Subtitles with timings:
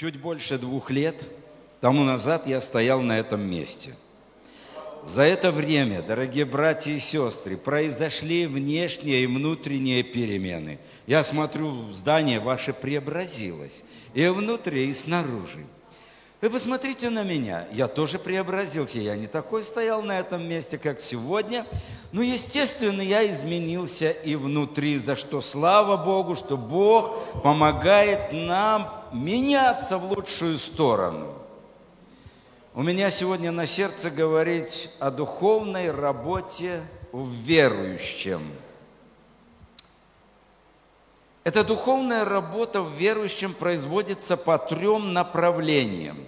[0.00, 1.14] Чуть больше двух лет
[1.82, 3.94] тому назад я стоял на этом месте.
[5.04, 10.78] За это время, дорогие братья и сестры, произошли внешние и внутренние перемены.
[11.06, 13.84] Я смотрю, здание ваше преобразилось.
[14.14, 15.66] И внутри, и снаружи.
[16.40, 20.98] Вы посмотрите на меня, я тоже преобразился, я не такой стоял на этом месте, как
[21.00, 21.66] сегодня.
[22.10, 29.98] Но, естественно, я изменился и внутри, за что слава Богу, что Бог помогает нам меняться
[29.98, 31.34] в лучшую сторону.
[32.74, 38.52] У меня сегодня на сердце говорить о духовной работе в верующем.
[41.42, 46.26] Эта духовная работа в верующем производится по трем направлениям.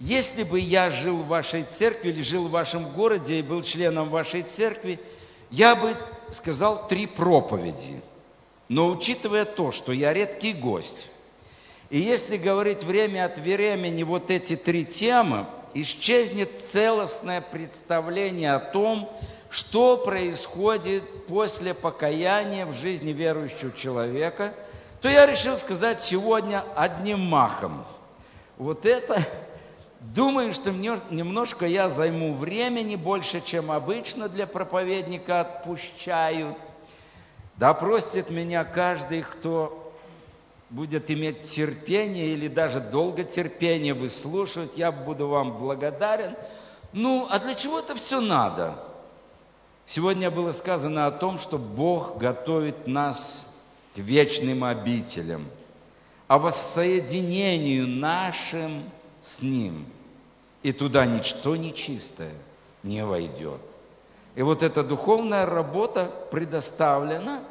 [0.00, 4.10] Если бы я жил в вашей церкви или жил в вашем городе и был членом
[4.10, 5.00] вашей церкви,
[5.50, 5.96] я бы
[6.32, 8.02] сказал три проповеди.
[8.68, 11.08] Но учитывая то, что я редкий гость,
[11.94, 19.08] и если говорить время от времени вот эти три темы, исчезнет целостное представление о том,
[19.48, 24.54] что происходит после покаяния в жизни верующего человека,
[25.02, 27.84] то я решил сказать сегодня одним махом.
[28.56, 29.24] Вот это,
[30.00, 36.58] думаю, что немножко я займу времени, больше, чем обычно для проповедника отпущают.
[37.54, 39.83] Да простит меня каждый, кто
[40.74, 46.34] будет иметь терпение или даже долго терпение выслушивать, я буду вам благодарен.
[46.92, 48.82] Ну, а для чего это все надо?
[49.86, 53.46] Сегодня было сказано о том, что Бог готовит нас
[53.94, 55.46] к вечным обителям,
[56.26, 58.90] о воссоединению нашим
[59.22, 59.86] с Ним.
[60.62, 62.32] И туда ничто нечистое
[62.82, 63.60] не войдет.
[64.34, 67.44] И вот эта духовная работа предоставлена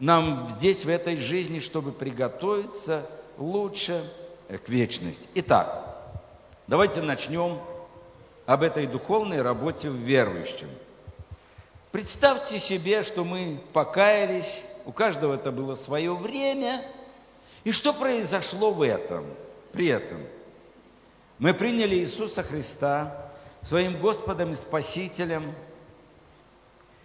[0.00, 3.06] нам здесь, в этой жизни, чтобы приготовиться
[3.38, 4.12] лучше
[4.48, 5.28] к вечности.
[5.34, 6.12] Итак,
[6.66, 7.60] давайте начнем
[8.46, 10.70] об этой духовной работе в верующем–
[11.92, 16.84] Представьте себе, что мы покаялись, у каждого это было свое время,
[17.64, 19.26] и что произошло в этом,
[19.72, 20.24] при этом?
[21.40, 23.32] Мы приняли Иисуса Христа
[23.64, 25.52] своим Господом и Спасителем,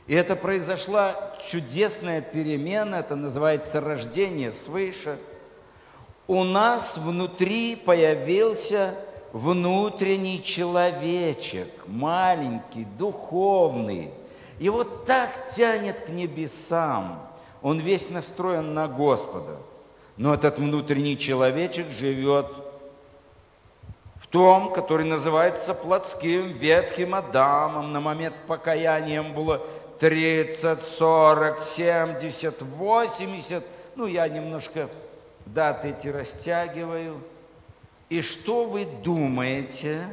[0.07, 5.17] и это произошла чудесная перемена, это называется рождение свыше.
[6.27, 8.95] У нас внутри появился
[9.33, 14.11] внутренний человечек, маленький, духовный,
[14.59, 17.21] его так тянет к небесам.
[17.61, 19.57] Он весь настроен на Господа.
[20.17, 22.47] Но этот внутренний человечек живет
[24.21, 27.91] в том, который называется плотским, ветхим Адамом.
[27.91, 29.61] На момент покаяния было
[30.00, 33.63] 30, 40, 70, 80.
[33.95, 34.89] Ну, я немножко
[35.45, 37.22] даты эти растягиваю.
[38.09, 40.07] И что вы думаете?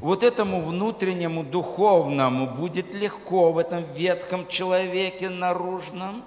[0.00, 6.24] вот этому внутреннему духовному будет легко в этом ветхом человеке наружном?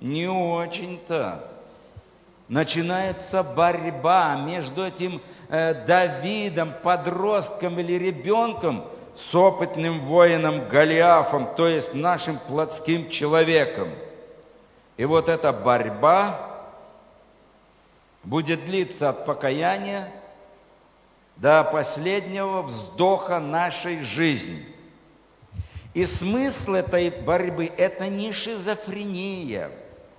[0.00, 1.50] Не очень-то.
[2.48, 8.84] Начинается борьба между этим э, Давидом, подростком или ребенком,
[9.18, 13.90] с опытным воином Голиафом, то есть нашим плотским человеком.
[14.96, 16.66] И вот эта борьба
[18.22, 20.12] будет длиться от покаяния
[21.36, 24.66] до последнего вздоха нашей жизни.
[25.94, 29.70] И смысл этой борьбы– это не шизофрения,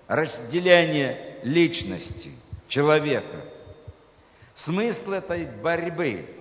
[0.07, 2.31] разделение личности
[2.67, 3.45] человека.
[4.55, 6.25] Смысл этой борьбы–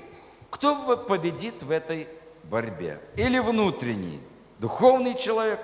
[0.51, 2.09] кто победит в этой
[2.49, 3.01] борьбе?
[3.17, 4.21] Или внутренний,
[4.59, 5.61] духовный человек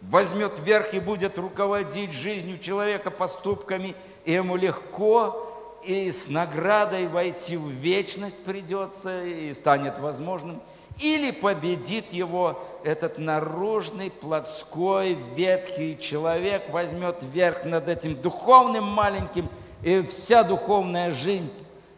[0.00, 5.48] возьмет верх и будет руководить жизнью человека поступками, и ему легко
[5.84, 10.62] и с наградой войти в вечность придется и станет возможным,
[10.98, 19.48] или победит его этот наружный, плотской, ветхий человек, возьмет верх над этим духовным маленьким,
[19.82, 21.50] и вся духовная жизнь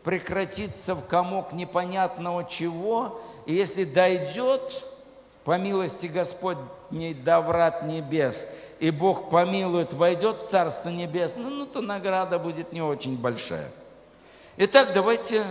[0.04, 4.62] прекратится в комок непонятного чего, и если дойдет,
[5.44, 8.34] по милости Господней до врат небес,
[8.80, 13.70] и Бог помилует, войдет в Царство Небесное, ну, то награда будет не очень большая.
[14.56, 15.44] Итак, давайте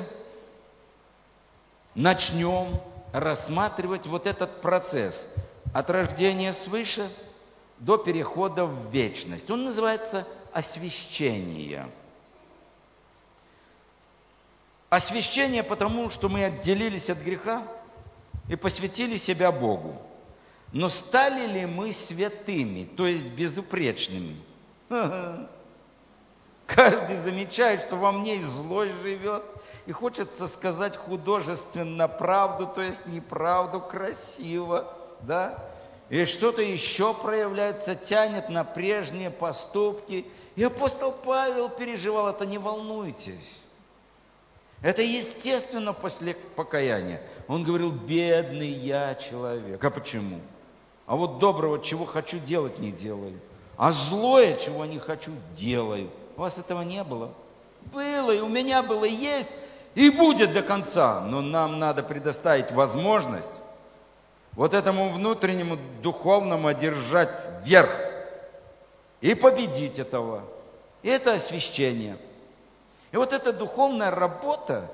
[1.94, 2.80] начнем
[3.12, 5.28] рассматривать вот этот процесс
[5.74, 7.12] от рождения свыше
[7.78, 9.50] до перехода в вечность.
[9.50, 11.90] Он называется освящение.
[14.94, 17.63] Освящение потому, что мы отделились от греха
[18.48, 20.00] и посвятили себя Богу.
[20.72, 24.38] Но стали ли мы святыми, то есть безупречными?
[26.68, 29.42] Каждый замечает, что во мне и злость живет,
[29.88, 35.57] и хочется сказать художественно правду, то есть неправду, красиво, да?
[36.12, 40.28] И что-то еще проявляется, тянет на прежние поступки.
[40.56, 43.62] И апостол Павел переживал это, не волнуйтесь.
[44.84, 47.22] Это естественно после покаяния.
[47.48, 49.82] Он говорил, бедный я человек.
[49.82, 50.42] А почему?
[51.06, 53.40] А вот доброго, чего хочу делать, не делаю.
[53.78, 56.12] А злое, чего не хочу, делаю.
[56.36, 57.32] У вас этого не было?
[57.94, 59.50] Было, и у меня было, есть,
[59.96, 61.22] и будет до конца.
[61.22, 63.62] Но нам надо предоставить возможность
[64.52, 67.90] вот этому внутреннему духовному одержать верх
[69.22, 70.44] и победить этого.
[71.04, 72.18] И это освящение.
[73.13, 74.92] И вот эта духовная работа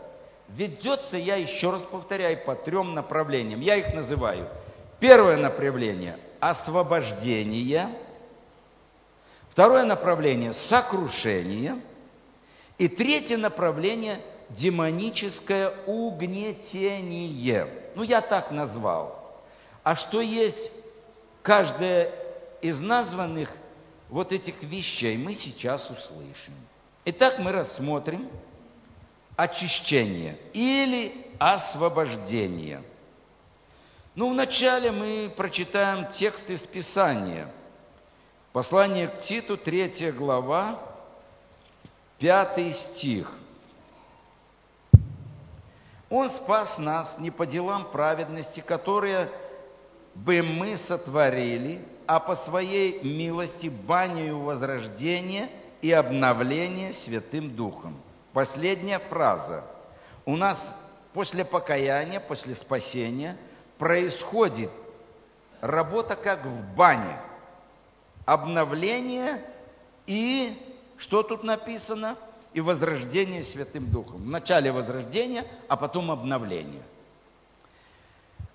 [0.49, 3.61] ведется, я еще раз повторяю, по трем направлениям.
[3.61, 4.49] Я их называю.
[4.99, 7.89] Первое направление– освобождение.
[9.49, 11.79] Второе направление– сокрушение.
[12.77, 17.67] И третье направление– демоническое угнетение.
[17.95, 19.41] Ну, я так назвал.
[19.81, 20.73] А что есть
[21.41, 22.11] каждая
[22.59, 23.49] из названных
[24.09, 26.53] вот этих вещей, мы сейчас услышим.
[27.05, 28.29] Итак, мы рассмотрим
[29.35, 32.83] очищение или освобождение.
[34.15, 37.51] Ну, вначале мы прочитаем текст из Писания.
[38.51, 40.79] Послание к Титу, 3 глава,
[42.17, 43.31] 5 стих–
[46.09, 49.29] он спас нас не по делам праведности, которые
[50.15, 55.49] бы мы сотворили, а по своей милости баню возрождения
[55.81, 58.01] и обновления Святым Духом.
[58.33, 59.63] Последняя фраза.
[60.25, 60.57] У нас
[61.13, 63.37] после покаяния, после спасения
[63.77, 64.71] происходит
[65.61, 67.19] работа как в бане.
[68.25, 69.43] Обновление
[70.05, 72.17] и, что тут написано–
[72.53, 74.21] и возрождение Святым Духом.
[74.23, 76.83] Вначале возрождение, а потом обновление.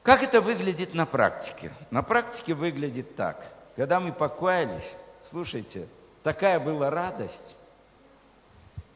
[0.02, 1.72] Как это выглядит на практике?
[1.90, 3.52] На практике выглядит так.
[3.76, 4.94] Когда мы покаялись,
[5.30, 5.88] слушайте,
[6.24, 7.54] такая была радость.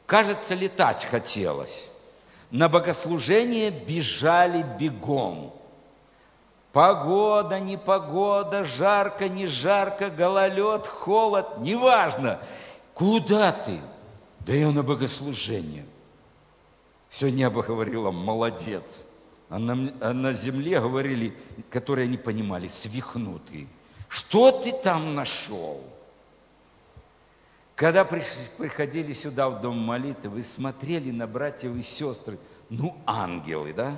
[0.07, 1.89] Кажется, летать хотелось.
[2.51, 5.55] На богослужение бежали бегом.
[6.73, 12.41] Погода, не погода, жарко, не жарко, гололед, холод, неважно.
[12.95, 13.81] Куда ты?
[14.41, 15.85] Да я на богослужение.
[17.11, 19.05] Все небо говорило, молодец.
[19.51, 21.37] А на, а на земле говорили,
[21.71, 23.69] которые не понимали, свихнутый.
[24.09, 25.83] Что ты там нашел?
[27.79, 32.37] Когда приходили сюда в дом молитвы, вы смотрели на братьев и сестры,
[32.69, 33.95] ну, ангелы, да?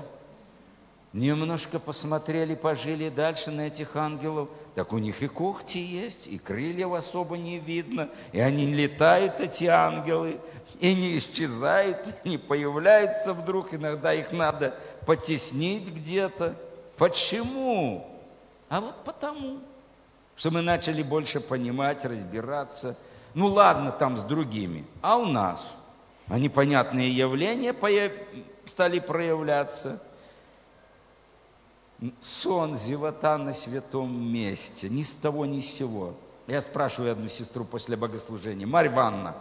[1.14, 4.50] Немножко посмотрели, пожили дальше на этих ангелов.
[4.74, 8.10] Так у них и когти есть, и крыльев особо не видно.
[8.32, 10.38] И они летают, эти ангелы,
[10.78, 13.72] и не исчезают, не появляются вдруг.
[13.72, 16.54] Иногда их надо потеснить где-то.
[16.98, 18.06] Почему?
[18.68, 19.60] А вот потому,
[20.36, 22.94] что мы начали больше понимать, разбираться.
[23.34, 24.86] Ну ладно, там с другими.
[25.02, 25.76] А у нас?
[26.28, 27.74] А непонятные явления
[28.66, 30.02] стали проявляться–
[32.20, 36.14] сон, зевота на святом месте, ни с того, ни с сего.
[36.46, 39.36] Я спрашиваю одну сестру после богослужения, Марья Ивановна,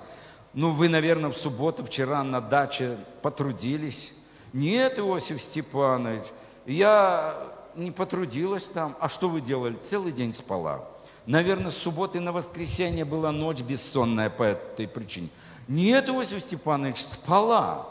[0.53, 4.11] ну вы, наверное, в субботу вчера на даче потрудились?
[4.51, 6.23] Нет, Иосиф Степанович,
[6.65, 7.35] я
[7.75, 8.97] не потрудилась там.
[8.99, 9.75] А что вы делали?
[9.89, 10.85] Целый день спала.
[11.29, 15.29] Наверное, с субботы на воскресенье была ночь бессонная по этой причине.
[15.67, 17.85] Нет, Иосиф Степанович, спала.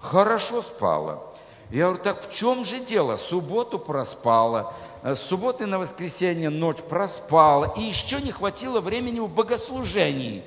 [0.00, 1.22] Хорошо спала.
[1.70, 3.16] Я говорю, так в чем же дело?
[3.16, 9.32] Субботу проспала, э, с субботы на воскресенье ночь проспала, и еще не хватило времени в
[9.32, 10.42] богослужении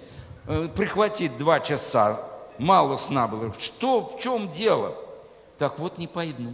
[0.45, 2.27] э, прихватить два часа.
[2.57, 3.53] Мало сна было.
[3.57, 4.95] Что, в чем дело?
[5.57, 6.51] Так вот не пойду.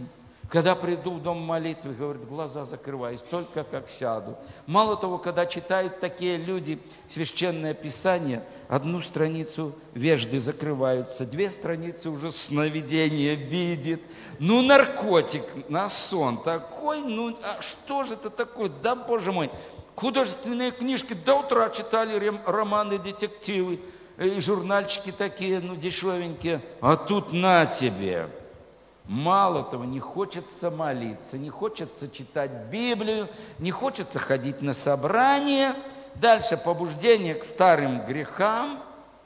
[0.50, 4.36] Когда приду в дом молитвы, говорит, глаза закрываюсь, только как сяду.
[4.66, 12.32] Мало того, когда читают такие люди священное писание, одну страницу вежды закрываются, две страницы уже
[12.32, 14.02] сновидение видит.
[14.40, 18.72] Ну, наркотик на сон такой, ну, а что же это такое?
[18.82, 19.52] Да, боже мой,
[19.94, 23.80] художественные книжки до утра читали романы, детективы,
[24.18, 28.30] и журнальчики такие, ну, дешевенькие, а тут на тебе–
[29.10, 35.74] Мало того, не хочется молиться, не хочется читать Библию, не хочется ходить на собрания.
[36.14, 38.78] Дальше побуждение к старым грехам.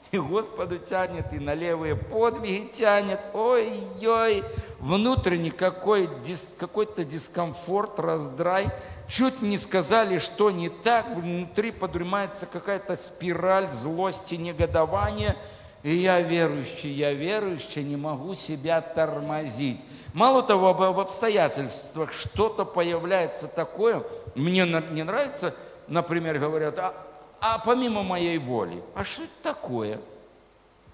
[0.09, 3.19] И Господу тянет, и на левые подвиги тянет.
[3.35, 4.43] Ой-ой,
[4.79, 6.09] внутренний какой,
[6.57, 8.71] какой-то дискомфорт, раздрай.
[9.07, 15.35] Чуть не сказали, что не так, внутри поднимается какая-то спираль злости, негодования–
[15.85, 19.85] И я верующий, я верующий, не могу себя тормозить.
[20.15, 25.53] Мало того, в обстоятельствах что-то появляется такое, мне не нравится,
[25.87, 27.05] например, говорят, а,
[27.39, 30.01] а помимо моей воли, а что это такое?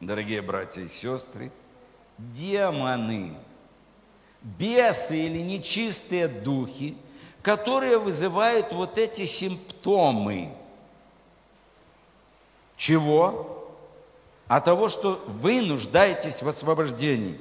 [0.01, 1.53] Дорогие братья и сестры,
[2.17, 3.37] демоны,
[4.41, 6.97] бесы или нечистые духи,
[7.41, 10.53] которые вызывают вот эти симптомы.
[12.75, 13.60] Чего?
[14.51, 17.39] А того, что вы нуждаетесь в освобождении.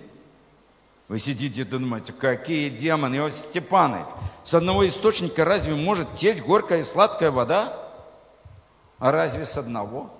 [1.08, 4.06] Вы сидите и думаете, какие демоны, Иосиф Степанович,
[4.44, 7.90] с одного источника разве может течь горькая и сладкая вода?
[9.00, 10.12] А разве с одного?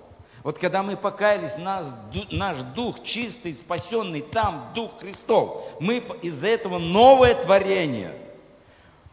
[0.42, 1.86] Вот когда мы покаялись, наш,
[2.32, 8.16] наш дух чистый, спасенный там, дух Христов, мы из-за этого новое творение.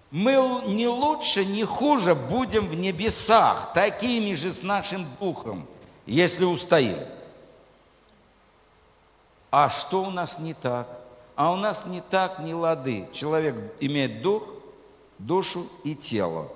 [0.10, 0.34] Мы
[0.66, 5.68] не лучше, не хуже будем в небесах, такими же с нашим духом,
[6.08, 7.17] если устоим.
[9.50, 10.88] А что у нас не так?
[11.36, 13.08] А у нас не так, не лады.
[13.14, 14.44] Человек имеет дух,
[15.20, 16.52] душу и тело.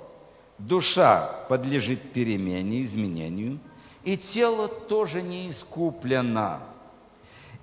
[0.58, 3.60] Душа подлежит перемене, изменению,
[4.04, 6.60] и тело тоже не искуплено.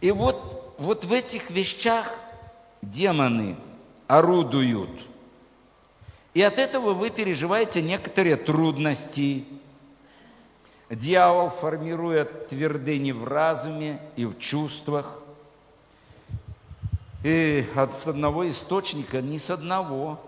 [0.00, 2.12] И вот, вот в этих вещах
[2.82, 3.56] демоны
[4.06, 4.90] орудуют.
[6.34, 9.44] И от этого вы переживаете некоторые трудности.
[10.90, 15.18] Дьявол формирует твердыни в разуме и в чувствах.
[17.22, 20.18] И от одного источника, не с одного.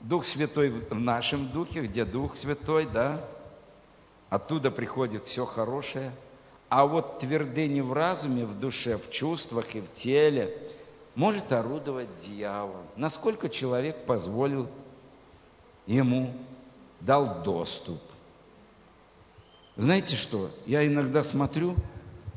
[0.00, 3.24] Дух Святой в нашем духе, где Дух Святой, да,
[4.28, 6.12] оттуда приходит все хорошее.
[6.68, 10.58] А вот твердыни в разуме, в душе, в чувствах и в теле
[11.14, 12.82] может орудовать дьявол.
[12.96, 14.68] Насколько человек позволил
[15.86, 16.34] ему,
[17.00, 18.00] дал доступ.
[19.76, 20.50] Знаете что?
[20.66, 21.76] Я иногда смотрю,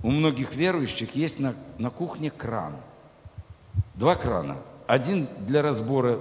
[0.04, 2.78] у многих верующих есть на, на кухне кран–
[3.96, 4.58] Два крана.
[4.88, 6.20] Один для разбора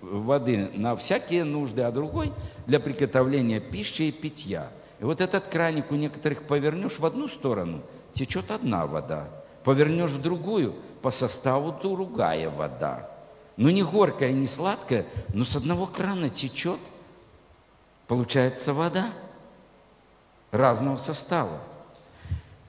[0.00, 2.32] воды на всякие нужды, а другой
[2.66, 4.70] для приготовления пищи и питья.
[4.98, 7.82] И вот этот краник у некоторых повернешь в одну сторону,
[8.14, 9.28] течет одна вода.
[9.64, 13.10] Повернешь в другую, по составу другая вода.
[13.56, 16.80] Ну не горькая, не сладкая, но с одного крана течет,
[18.06, 19.10] получается вода
[20.52, 21.60] разного состава.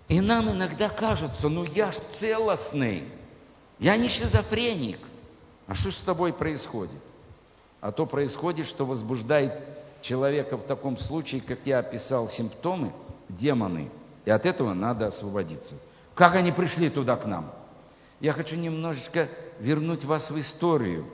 [0.08, 3.10] И нам иногда кажется, ну я ж целостный,
[3.78, 5.00] я не шизофреник.
[5.68, 7.00] А что с тобой происходит?
[7.80, 9.60] А то происходит, что возбуждает
[10.02, 12.94] человека в таком случае, как я описал симптомы,
[13.30, 13.92] демоны.
[14.26, 15.76] И от этого надо освободиться.
[16.16, 17.52] Как они пришли туда к нам?
[18.20, 21.06] Я хочу немножечко вернуть вас в историю.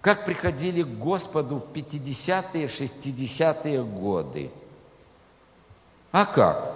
[0.00, 4.50] Как приходили к Господу в 50-е, 60-е годы?
[6.14, 6.72] А как?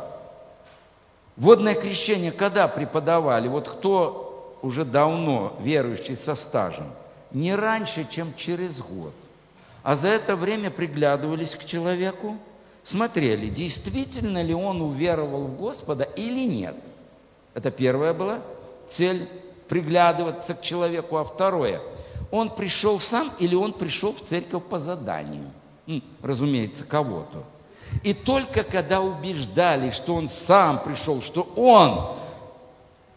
[1.37, 3.47] Водное крещение когда преподавали?
[3.47, 6.91] Вот кто уже давно верующий со стажем,
[7.31, 9.13] не раньше, чем через год.
[9.85, 12.37] А за это время приглядывались к человеку,
[12.83, 16.75] смотрели, действительно ли он уверовал в Господа или нет.
[17.55, 18.41] Это первая была
[18.91, 19.29] цель
[19.69, 21.81] приглядываться к человеку, а второе,
[22.33, 25.53] он пришел сам или он пришел в церковь по заданию.
[26.23, 27.45] Разумеется, кого-то.
[28.03, 32.17] И только когда убеждали, что он сам пришел, что он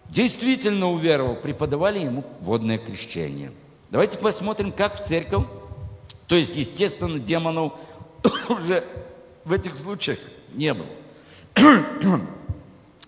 [0.09, 3.51] действительно уверовал, преподавали ему водное крещение.
[3.89, 5.45] Давайте посмотрим, как в церковь,
[6.27, 7.73] то есть, естественно, демонов
[8.49, 8.85] уже
[9.43, 10.19] в этих случаях
[10.53, 10.87] не было.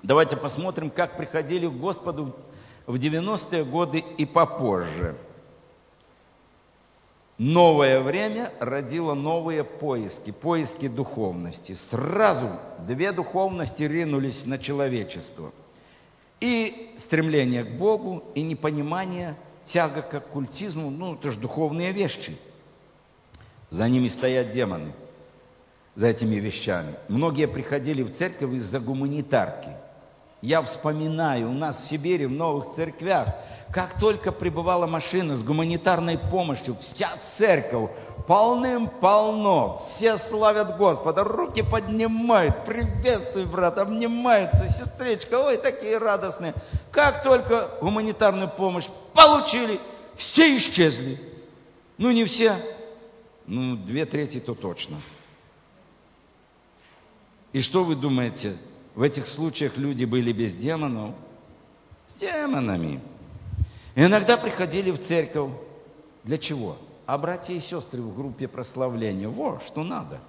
[0.03, 2.35] Давайте посмотрим, как приходили к Господу
[2.85, 5.15] в 90-е годы и попозже.
[7.45, 11.73] Новое время родило новые поиски, поиски духовности.
[11.89, 15.51] Сразу две духовности ринулись на человечество–
[16.43, 22.37] и стремление к Богу, и непонимание, тяга к оккультизму, ну, это же духовные вещи.
[23.69, 24.91] За ними стоят демоны,
[25.95, 26.95] за этими вещами.
[27.07, 29.69] Многие приходили в церковь из-за гуманитарки.
[30.43, 33.29] Я вспоминаю, у нас в Сибири, в новых церквях,
[33.71, 37.91] как только прибывала машина с гуманитарной помощью, вся церковь
[38.27, 46.53] полным-полно, все славят Господа, руки поднимают, приветствуют, брат, обнимаются, сестричка, ой, такие радостные.
[46.91, 49.79] Как только гуманитарную помощь получили,
[50.17, 51.21] все исчезли.
[51.97, 52.57] Ну, не все,
[53.47, 54.99] ну, две трети то точно.
[57.53, 58.57] И что вы думаете,
[58.95, 61.15] в этих случаях люди были без демонов?
[62.09, 62.99] С демонами.
[63.95, 65.51] Иногда приходили в церковь.
[66.23, 66.77] Для чего?
[67.05, 69.27] А братья и сестры в группе прославления.
[69.27, 70.19] Во, что надо.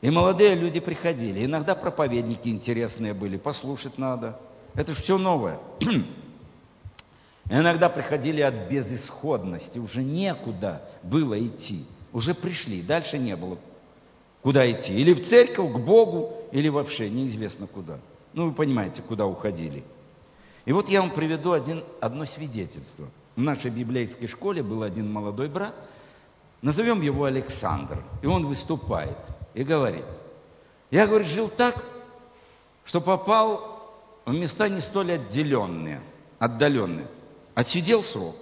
[0.00, 1.44] И молодые люди приходили.
[1.44, 4.40] Иногда проповедники интересные были, послушать надо.
[4.74, 5.60] Это же все новое.
[7.50, 11.84] Иногда приходили от безысходности, уже некуда было идти.
[12.12, 13.58] Уже пришли, дальше не было
[14.42, 14.92] куда идти.
[14.92, 17.98] Или в церковь, к Богу, или вообще неизвестно куда.
[18.32, 19.84] Ну, вы понимаете, куда уходили.
[20.64, 23.08] И вот я вам приведу один, одно свидетельство.
[23.36, 25.74] В нашей библейской школе был один молодой брат,
[26.60, 29.16] назовем его Александр, и он выступает
[29.54, 30.04] и говорит,
[30.90, 31.82] я, говорит, жил так,
[32.84, 33.72] что попал
[34.24, 36.00] в места не столь отделенные,
[36.38, 37.06] отдаленные.
[37.54, 38.36] Отсидел срок,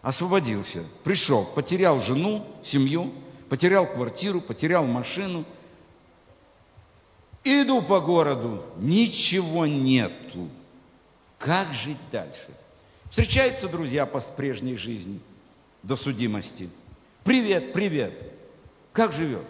[0.00, 3.12] освободился, пришел, потерял жену, семью,
[3.52, 5.44] потерял квартиру, потерял машину.
[7.44, 10.48] Иду по городу, ничего нету.
[11.38, 12.48] Как жить дальше?
[13.10, 15.20] Встречаются друзья по прежней жизни,
[15.82, 16.70] до судимости.
[17.24, 18.14] Привет, привет.
[18.90, 19.44] Как живет?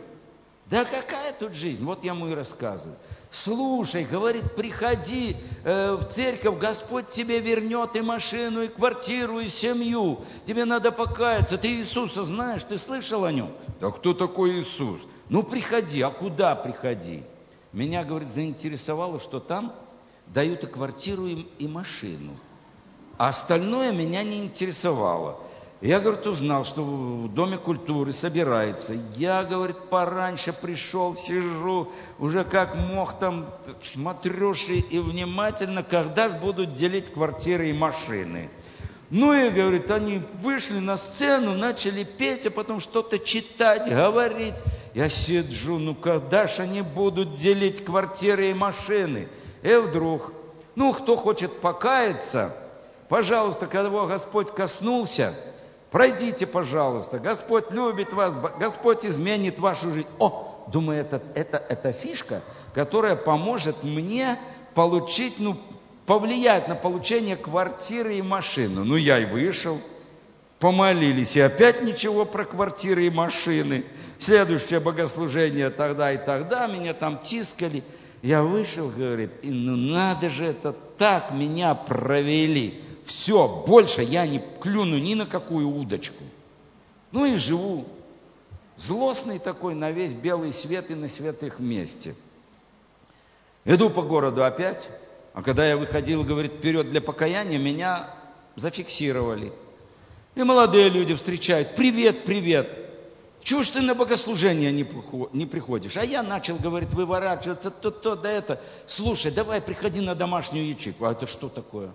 [0.67, 1.85] Да какая тут жизнь?
[1.85, 2.97] Вот я ему и рассказываю.
[3.31, 10.25] Слушай, говорит, приходи э, в церковь, Господь тебе вернет и машину, и квартиру, и семью.
[10.45, 11.57] Тебе надо покаяться.
[11.57, 13.53] Ты Иисуса знаешь, ты слышал о нем?
[13.83, 15.01] Да кто такой Иисус?
[15.29, 17.25] Ну приходи, а куда приходи?
[17.73, 19.73] Меня, говорит, заинтересовало, что там
[20.29, 22.37] дают и квартиру, и, и машину.
[23.19, 25.41] А остальное меня не интересовало.
[25.81, 28.93] Я, говорит, узнал, что в Доме культуры собирается.
[29.17, 33.49] Я, говорит, пораньше пришел, сижу, уже как мог там,
[33.83, 38.49] смотрюшь и внимательно, когда же будут делить квартиры и машины.
[39.15, 44.55] Ну и, говорит, они вышли на сцену, начали петь, а потом что-то читать, говорить.
[44.95, 49.29] Я сиджу, ну когда же они будут делить квартиры и машины?
[49.63, 50.33] И вдруг,
[50.75, 52.57] ну кто хочет покаяться,
[53.11, 55.35] пожалуйста, когда Господь коснулся,
[55.91, 57.19] Пройдите, пожалуйста.
[57.19, 60.09] Господь любит вас, Господь изменит вашу жизнь.
[60.19, 62.41] О, думаю, это, это, это фишка,
[62.73, 64.39] которая поможет мне
[64.75, 65.59] получить, ну,
[66.07, 68.85] повлиять на получение квартиры и машины.
[68.85, 69.81] Ну, я и вышел,
[70.59, 73.85] помолились, и опять ничего про квартиры и машины.
[74.19, 77.85] Следующее богослужение тогда и тогда, меня там тискали.
[78.23, 82.81] Я вышел, говорит, и ну надо же это так меня провели.
[83.05, 86.23] Все, больше я не клюну ни на какую удочку.
[87.11, 87.87] Ну и живу.
[88.77, 92.15] Злостный такой на весь белый свет и на святых месте.
[93.65, 94.89] Иду по городу опять,
[95.35, 98.15] а когда я выходил, говорит, вперед для покаяния, меня
[98.57, 99.53] зафиксировали.
[100.35, 102.71] И молодые люди встречают, привет, привет.
[103.43, 105.97] Чего ж ты на богослужение не приходишь?
[105.97, 108.61] А я начал, говорит, выворачиваться, то-то, да это.
[108.87, 111.07] Слушай, давай приходи на домашнюю ячейку.
[111.07, 111.91] А это что такое?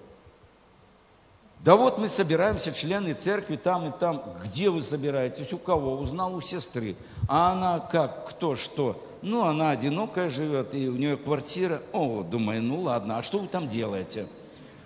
[1.61, 4.23] Да вот мы собираемся, члены церкви, там и там.
[4.43, 5.51] Где вы собираетесь?
[5.51, 5.97] У кого?
[5.97, 6.95] Узнал у сестры.
[7.27, 8.29] А она как?
[8.29, 8.55] Кто?
[8.55, 9.03] Что?
[9.21, 11.81] Ну, она одинокая живет, и у нее квартира.
[11.93, 14.27] О, думаю, ну ладно, а что вы там делаете?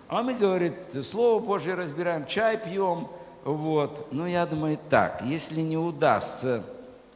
[0.08, 0.76] А мы, говорит,
[1.12, 3.08] Слово Божье разбираем, чай пьем.
[3.44, 4.08] Вот.
[4.12, 6.64] Ну, я думаю, так, если не удастся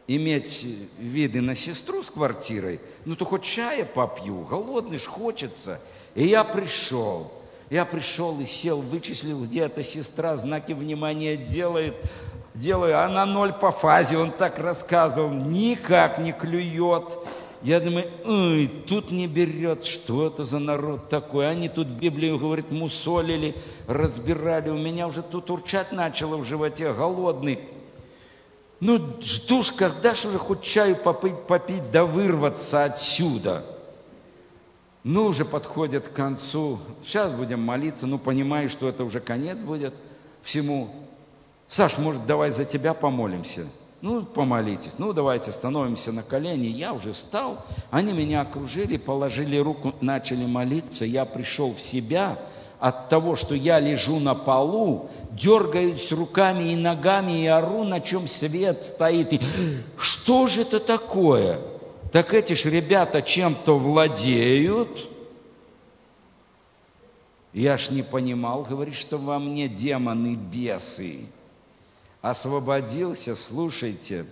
[0.08, 0.64] иметь
[1.00, 5.80] виды на сестру с квартирой, ну, то хоть чая попью, голодный ж хочется.
[6.14, 7.32] И я пришел.
[7.70, 11.96] Я пришел и сел, вычислил, где эта сестра знаки внимания делает.
[12.54, 17.06] Делаю, она ноль по фазе, он так рассказывал, никак не клюет.
[17.64, 21.50] Я думаю, ой, тут не берет, что это за народ такой?
[21.50, 23.56] Они тут Библию, говорит, мусолили,
[23.88, 24.70] разбирали.
[24.70, 27.60] У меня уже тут урчать начало в животе, голодный.
[28.80, 33.75] Ну, жду ж, когда же уже хоть чаю попить, попить, да вырваться отсюда
[35.06, 39.94] ну, уже подходит к концу, сейчас будем молиться, ну, понимаю, что это уже конец будет
[40.42, 40.90] всему.
[41.70, 43.68] Саш, может, давай за тебя помолимся?
[44.02, 44.94] Ну, помолитесь.
[44.98, 46.66] Ну, давайте становимся на колени.
[46.68, 51.06] Я уже встал, они меня окружили, положили руку, начали молиться.
[51.06, 52.40] Я пришел в себя
[52.80, 58.28] от того, что я лежу на полу, дергаюсь руками и ногами и ору, на чем
[58.28, 59.34] свет стоит.
[59.34, 59.40] И
[60.00, 61.75] что же это такое?
[62.16, 65.10] Так эти ж ребята чем-то владеют.
[67.52, 71.26] Я ж не понимал, говорит, что во мне демоны, бесы.
[72.22, 74.28] Освободился, слушайте,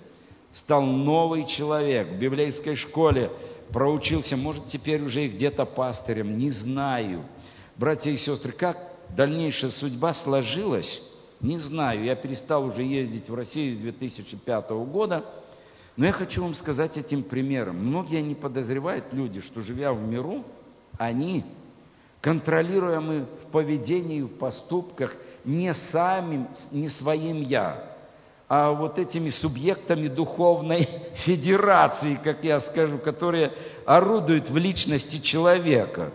[0.54, 2.08] стал новый человек.
[2.08, 3.30] В библейской школе
[3.74, 7.26] проучился, может, теперь уже и где-то пастырем, не знаю.
[7.76, 8.78] Братья и сестры, как
[9.10, 11.02] дальнейшая судьба сложилась,
[11.42, 12.06] не знаю.
[12.06, 15.26] Я перестал уже ездить в Россию с 2005 года–
[15.96, 17.78] но я хочу вам сказать этим примером.
[17.78, 20.44] Многие не подозревают люди, что живя в миру,
[20.98, 21.46] они,
[22.22, 27.94] контролируемы в поведении, в поступках, не самим, не своим «я»,
[28.50, 30.88] а вот этими субъектами духовной
[31.26, 33.54] федерации, как я скажу, которые
[33.86, 36.12] орудуют в личности человека.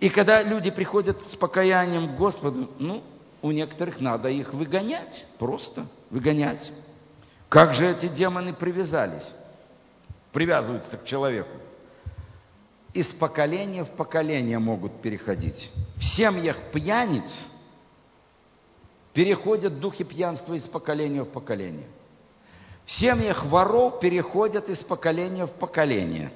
[0.00, 3.02] И когда люди приходят с покаянием к Господу, ну,
[3.42, 6.72] у некоторых надо их выгонять, просто выгонять.
[7.52, 9.30] Как же эти демоны привязались?
[10.32, 11.54] Привязываются к человеку.
[12.94, 15.70] Из поколения в поколение могут переходить.
[15.98, 17.26] В семьях пьяниц
[19.12, 21.88] переходят духи пьянства из поколения в поколение.
[22.86, 26.32] В семьях воров переходят из поколения в поколение.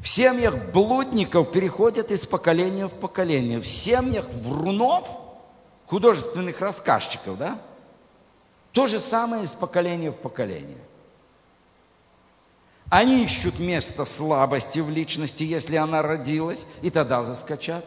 [0.00, 3.60] В семьях блудников переходят из поколения в поколение.
[3.60, 5.06] В семьях врунов–
[5.86, 7.60] художественных рассказчиков, да?
[8.72, 10.78] То же самое из поколения в поколение.
[12.88, 17.84] Они ищут место слабости в личности, если она родилась, и тогда заскочат.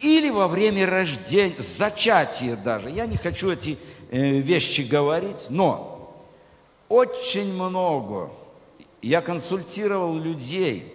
[0.00, 2.90] Или во время рождения, зачатия даже.
[2.90, 3.78] Я не хочу эти
[4.10, 6.24] э, вещи говорить, но
[6.88, 8.30] очень много
[9.02, 10.92] я консультировал людей,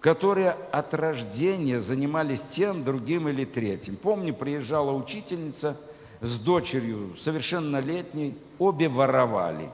[0.00, 3.96] которые от рождения занимались тем, другим или третьим.
[3.96, 5.76] Помню, приезжала учительница
[6.20, 9.70] с дочерью совершеннолетней, обе воровали.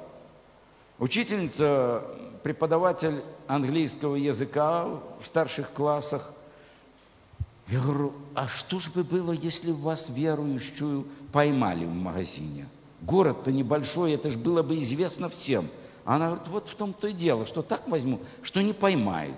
[0.99, 2.05] Учительница,
[2.43, 6.33] преподаватель английского языка в старших классах.
[7.69, 12.69] Я говорю, а что же бы было, если вас верующую поймали в магазине?
[13.03, 15.69] Город-то небольшой, это же было бы известно всем.
[16.05, 19.37] Она говорит, вот в том-то и дело, что так возьму, что не поймают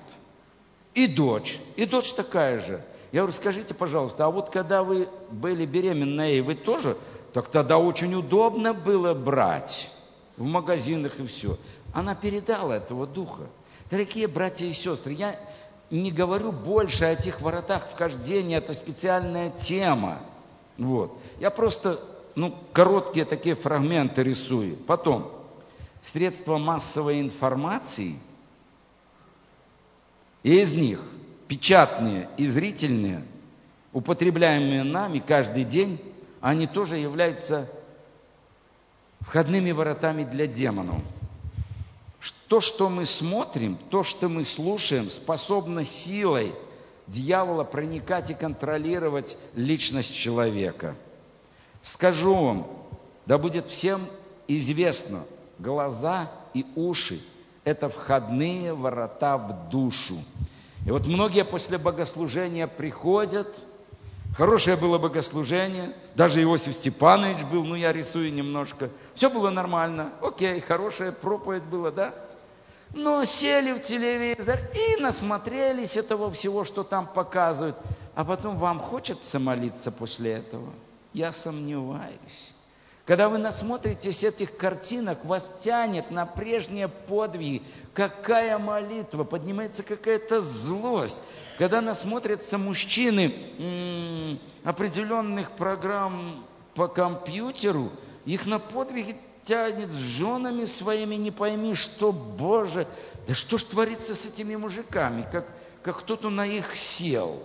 [0.95, 2.85] и дочь, и дочь такая же.
[3.13, 6.97] Я говорю, скажите, пожалуйста, а вот когда вы были беременные, вы тоже,
[7.33, 9.91] так тогда очень удобно было брать
[10.37, 11.59] в магазинах и все.
[11.93, 13.45] Она передала этого духа.
[13.91, 15.41] Дорогие братья и сестры, я
[15.91, 20.19] не говорю больше о этих воротах вхождения, это специальная тема.
[20.77, 21.19] Вот.
[21.41, 22.01] Я просто,
[22.35, 24.77] ну, короткие такие фрагменты рисую.
[24.87, 25.33] Потом,
[26.03, 28.19] средства массовой информации–
[30.43, 31.01] и из них
[31.49, 33.25] печатные и зрительные,
[33.93, 36.01] употребляемые нами каждый день,
[36.41, 37.69] они тоже являются
[39.21, 41.03] входными воротами для демонов.
[42.49, 46.55] То, что мы смотрим, то, что мы слушаем, способно силой
[47.07, 50.95] дьявола проникать и контролировать личность человека.
[51.83, 52.67] Скажу вам,
[53.27, 54.07] да будет всем
[54.47, 55.25] известно,
[55.59, 57.21] глаза и уши
[57.69, 60.25] это входные ворота в душу.
[60.85, 63.49] И вот многие после богослужения приходят,
[64.35, 70.61] хорошее было богослужение, даже Иосиф Степанович был, ну я рисую немножко, все было нормально, окей,
[70.61, 72.15] хорошая проповедь была, да?
[72.95, 77.77] Но сели в телевизор и насмотрелись этого всего, что там показывают.
[78.15, 80.73] А потом вам хочется молиться после этого?
[81.13, 82.55] Я сомневаюсь.
[83.09, 87.63] Когда вы насмотритесь этих картинок, вас тянет на прежние подвиги.
[87.95, 91.19] Какая молитва, поднимается какая-то злость.
[91.57, 96.45] Когда насмотрятся мужчины определенных программ
[96.75, 97.93] по компьютеру,
[98.27, 102.87] их на подвиги тянет с женами своими, не пойми, что, Боже,
[103.27, 105.47] да что ж творится с этими мужиками, как,
[105.83, 107.43] как кто-то на их сел.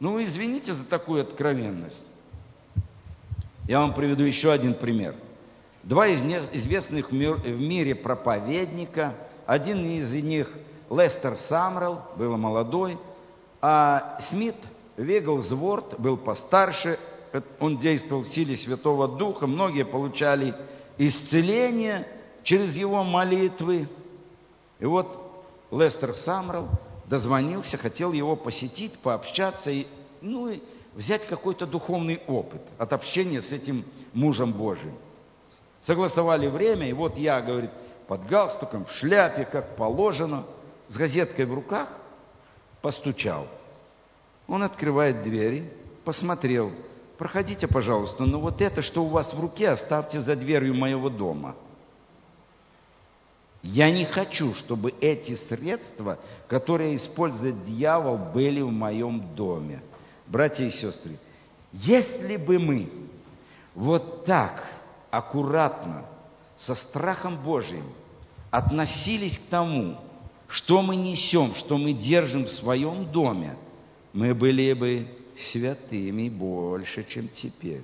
[0.00, 2.08] Ну, извините за такую откровенность.
[3.66, 5.14] Я вам приведу еще один пример.
[5.82, 6.20] Два из
[6.52, 9.14] известных в мире проповедника,
[9.46, 10.50] один из них
[10.90, 12.98] Лестер Самрел, был молодой,
[13.62, 14.56] а Смит
[14.98, 16.98] Веглсворт был постарше,
[17.58, 20.54] он действовал в силе Святого Духа, многие получали
[20.98, 22.06] исцеление
[22.42, 23.88] через его молитвы.
[24.78, 25.18] И вот
[25.70, 26.68] Лестер Самрел
[27.06, 29.86] дозвонился, хотел его посетить, пообщаться, и,
[30.20, 30.60] ну и
[30.94, 34.96] взять какой-то духовный опыт от общения с этим мужем Божиим.
[35.80, 37.70] Согласовали время, и вот я, говорит,
[38.06, 40.44] под галстуком, в шляпе, как положено,
[40.88, 41.88] с газеткой в руках,
[42.80, 43.48] постучал.
[44.46, 45.72] Он открывает двери,
[46.04, 46.72] посмотрел,
[47.18, 51.54] проходите, пожалуйста, но вот это, что у вас в руке, оставьте за дверью моего дома.
[53.62, 59.80] Я не хочу, чтобы эти средства, которые использует дьявол, были в моем доме
[60.26, 61.18] братья и сестры,
[61.72, 62.88] если бы мы
[63.74, 64.64] вот так
[65.10, 66.06] аккуратно,
[66.56, 67.92] со страхом Божиим
[68.50, 69.96] относились к тому,
[70.46, 73.56] что мы несем, что мы держим в своем доме,
[74.12, 75.08] мы были бы
[75.50, 77.82] святыми больше, чем теперь.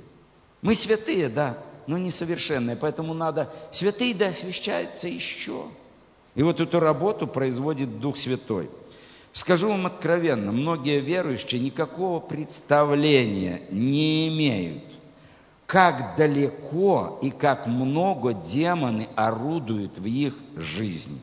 [0.62, 3.50] Мы святые, да, но несовершенные, поэтому надо...
[3.72, 5.66] Святые да освящаются еще.
[6.36, 8.70] И вот эту работу производит Дух Святой.
[9.32, 14.84] Скажу вам откровенно, многие верующие никакого представления не имеют,
[15.66, 21.20] как далеко и как много демоны орудуют в их жизни.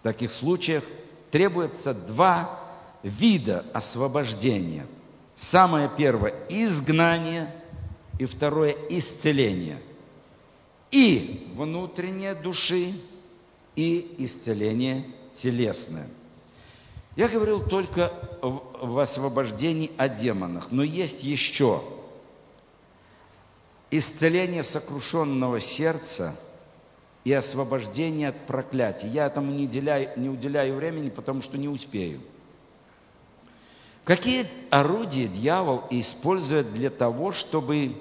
[0.00, 0.84] В таких случаях
[1.32, 2.60] требуется два
[3.02, 4.86] вида освобождения.
[5.34, 7.52] Самое первое– изгнание,
[8.18, 9.78] и второе– исцеление.
[10.90, 12.94] И внутреннее души,
[13.74, 16.08] и исцеление телесное.
[17.16, 21.82] Я говорил только в освобождении о демонах, но есть еще
[23.90, 26.36] исцеление сокрушенного сердца
[27.24, 29.08] и освобождение от проклятия.
[29.08, 32.20] Я этому не уделяю, не уделяю времени, потому что не успею.
[34.04, 37.96] Какие орудия дьявол использует для того, чтобы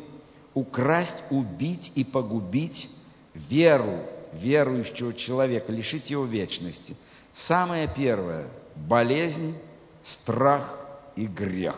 [0.53, 2.89] украсть, убить и погубить
[3.33, 6.95] веру верующего человека, лишить его вечности?
[7.33, 8.47] Самое первое–
[8.87, 9.57] болезнь,
[10.03, 10.77] страх
[11.15, 11.75] и грех.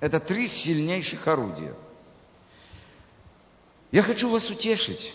[0.00, 1.74] Это три сильнейших орудия.
[3.90, 5.14] Я хочу вас утешить.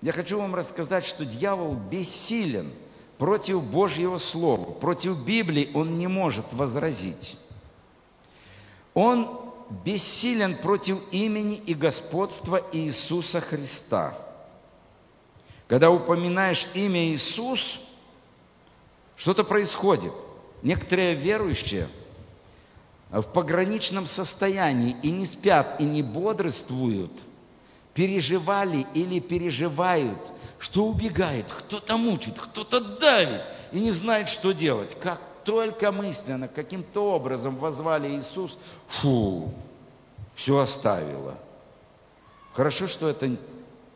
[0.00, 2.72] Я хочу вам рассказать, что дьявол бессилен
[3.18, 7.36] против Божьего Слова, против Библии он не может возразить.
[8.92, 9.40] Он
[9.84, 14.14] бессилен против имени и господства Иисуса Христа.
[15.66, 17.60] Когда упоминаешь имя Иисус,
[19.16, 20.12] что-то происходит.
[20.62, 21.88] Некоторые верующие
[23.10, 27.12] в пограничном состоянии и не спят, и не бодрствуют–
[27.94, 30.18] переживали или переживают,
[30.58, 34.98] что убегает, кто-то мучит, кто-то давит и не знает, что делать.
[35.00, 38.58] Как только мысленно, каким-то образом возвали Иисус,
[39.00, 39.54] фу,
[40.34, 41.38] все оставило.
[42.52, 43.36] Хорошо, что это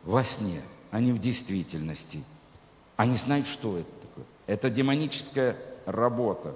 [0.03, 2.23] во сне, а не в действительности.
[2.95, 3.89] Они знают, что это.
[4.49, 6.55] Это демоническая работа.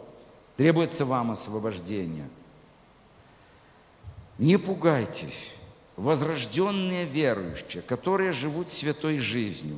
[0.58, 2.28] Требуется вам освобождение.
[4.40, 5.54] Не пугайтесь
[5.96, 9.78] возрожденные верующие, которые живут святой жизнью,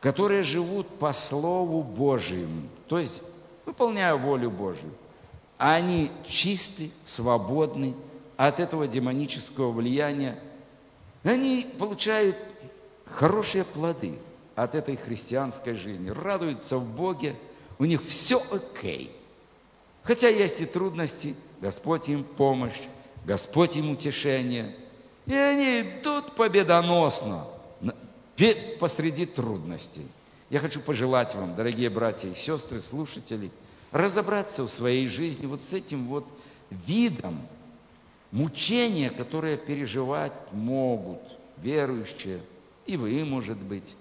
[0.00, 3.22] которые живут по Слову Божьему, то есть
[3.66, 4.94] выполняя волю Божью,
[5.58, 7.94] они чисты, свободны
[8.38, 10.42] от этого демонического влияния,
[11.22, 12.38] они получают
[13.04, 14.18] хорошие плоды
[14.54, 17.36] от этой христианской жизни, радуются в Боге,
[17.78, 19.14] у них все окей.
[20.02, 22.80] Хотя есть и трудности, Господь им помощь,
[23.24, 24.76] Господь им утешение–
[25.26, 27.46] и они идут победоносно
[28.80, 30.06] посреди трудностей.
[30.50, 33.50] Я хочу пожелать вам, дорогие братья и сестры, слушатели,
[33.90, 36.26] разобраться в своей жизни вот с этим вот
[36.70, 37.46] видом
[38.32, 41.20] мучения, которое переживать могут
[41.58, 42.42] верующие,
[42.86, 43.94] и вы, может быть,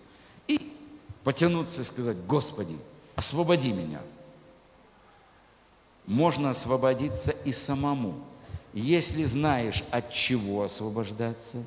[1.23, 2.77] потянуться и сказать, Господи,
[3.15, 4.01] освободи меня.
[6.05, 8.15] Можно освободиться и самому.
[8.73, 11.63] Если знаешь, от чего освобождаться,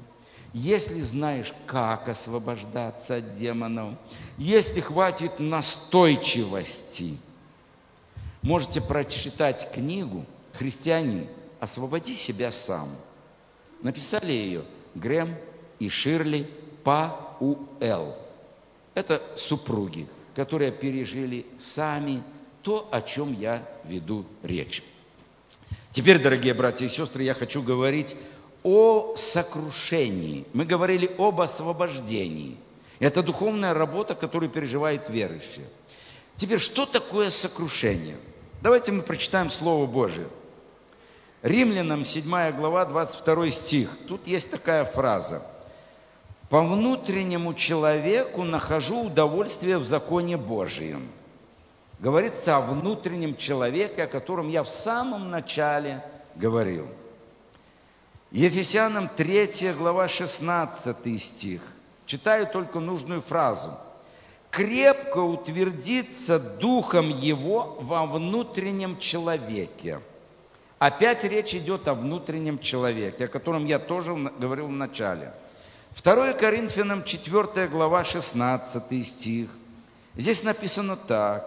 [0.53, 3.99] если знаешь, как освобождаться от демонов,
[4.39, 7.19] если хватит настойчивости,
[8.41, 11.29] можете прочитать книгу «Христианин,
[11.61, 12.91] освободи себя сам».
[13.83, 14.65] Написали ее
[14.95, 15.35] Грэм
[15.79, 16.49] и Ширли
[16.85, 18.24] Пауэлл.
[18.95, 22.23] Это супруги, которые пережили сами
[22.63, 24.83] то, о чем я веду речь.
[25.91, 28.17] Теперь, дорогие братья и сестры, я хочу говорить
[28.63, 30.47] о сокрушении.
[30.53, 32.57] Мы говорили об освобождении.
[32.99, 35.69] Это духовная работа, которую переживает верующие.
[36.37, 38.17] Теперь, что такое сокрушение?
[38.63, 40.29] Давайте мы прочитаем Слово Божие.
[41.43, 43.91] Римлянам 7 глава, 22 стих.
[44.09, 45.47] Тут есть такая фраза.
[46.55, 51.11] «По внутреннему человеку нахожу удовольствие в законе Божьем»
[51.99, 56.05] говорится о внутреннем человеке, о котором я в самом начале
[56.37, 56.87] говорил.
[58.31, 61.61] Ефесянам 3 глава 16 стих.
[62.07, 63.77] Читаю только нужную фразу.
[64.53, 69.99] «Крепко утвердиться духом его во внутреннем человеке».
[70.79, 75.33] Опять речь идет о внутреннем человеке, о котором я тоже говорил в начале.
[76.03, 79.49] 2 Коринфянам 4 глава 16 стих.
[80.17, 81.47] Здесь написано так.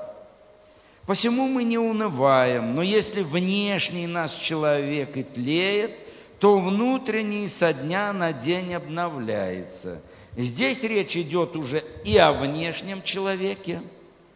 [1.05, 5.91] Посему мы не унываем, но если внешний наш человек и тлеет,
[6.39, 10.01] то внутренний со дня на день обновляется.
[10.35, 13.81] Здесь речь идет уже и о внешнем человеке,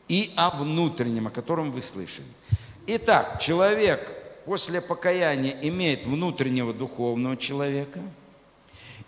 [0.08, 2.28] и о внутреннем, о котором вы слышали.
[2.88, 4.10] Итак, человек
[4.46, 8.02] после покаяния имеет внутреннего духовного человека–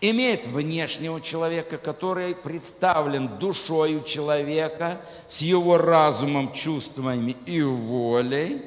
[0.09, 8.63] имеет внешнего человека, который представлен душою человека, с его разумом, чувствами и волей,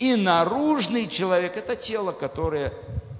[0.00, 2.72] и наружный человек– это тело, которое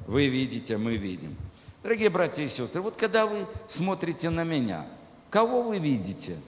[0.09, 1.37] вы видите, мы видим.
[1.85, 4.87] Дорогие братья и сестры, вот когда вы смотрите на меня,
[5.31, 6.39] кого вы видите?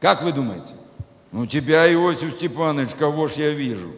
[0.00, 0.74] Как вы думаете?
[1.30, 3.92] Ну, тебя, Иосиф Степанович, кого ж я вижу?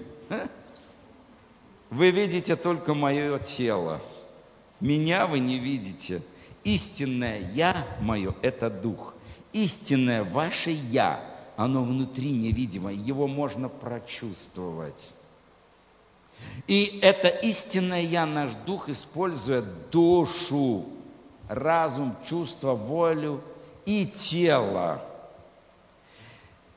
[1.89, 4.03] Вы видите только мое тело.
[4.81, 6.23] Меня вы не видите.
[6.65, 9.15] Истинное «я» мое– это дух.
[9.53, 15.13] Истинное ваше «я» оно внутри невидимо, его можно прочувствовать.
[16.69, 20.87] И это истинное Я, наш Дух, использует душу,
[21.49, 23.43] разум, чувство, волю
[23.85, 25.03] и тело.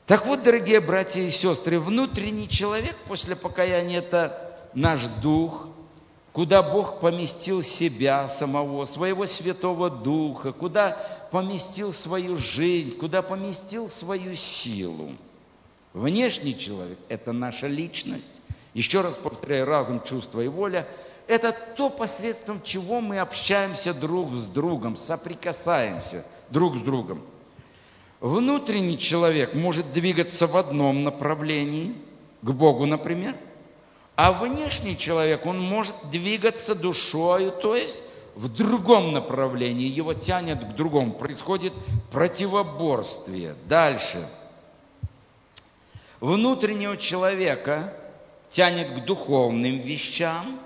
[0.06, 5.68] Так вот, дорогие братья и сестры, внутренний человек после покаяния– это наш дух,
[6.32, 14.34] куда Бог поместил себя самого, своего Святого Духа, куда поместил свою жизнь, куда поместил свою
[14.36, 15.12] силу.
[15.92, 18.40] Внешний человек– это наша личность.
[18.72, 20.88] Еще раз повторяю, разум, чувство и воля–
[21.26, 27.22] это то, посредством чего мы общаемся друг с другом, соприкасаемся друг с другом.
[28.20, 31.94] Внутренний человек может двигаться в одном направлении,
[32.40, 33.36] к Богу, например–
[34.22, 38.00] а внешний человек, он может двигаться душою, то есть
[38.36, 41.72] в другом направлении, его тянет к другому, происходит
[42.12, 43.56] противоборствие.
[43.66, 44.28] Дальше.
[46.20, 47.94] Внутреннего человека
[48.52, 50.60] тянет к духовным вещам,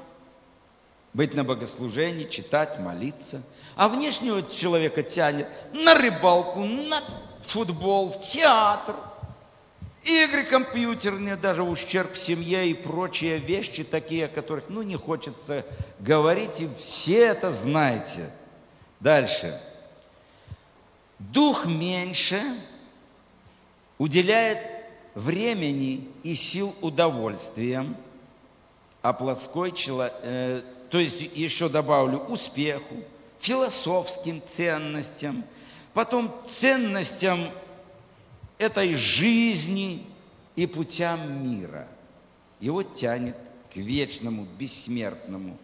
[1.14, 3.42] быть на богослужении, читать, молиться.
[3.74, 7.00] А внешнего человека тянет на рыбалку, на
[7.46, 8.96] футбол, в театр–
[10.06, 15.66] Игры компьютерные, даже ущерб семье и прочие вещи, такие, о которых, ну, не хочется
[15.98, 18.30] говорить, и все это знаете.
[19.00, 19.60] Дальше.
[21.18, 22.40] Дух меньше
[23.98, 24.58] уделяет
[25.16, 27.96] времени и сил удовольствиям,
[29.02, 33.02] а плоской человек, э, то есть еще добавлю успеху,
[33.40, 35.44] философским ценностям,
[35.92, 37.50] потом ценностям
[38.58, 40.06] этой жизни
[40.54, 41.88] и путям мира.
[42.60, 43.36] Его тянет
[43.72, 45.58] к вечному, бессмертному.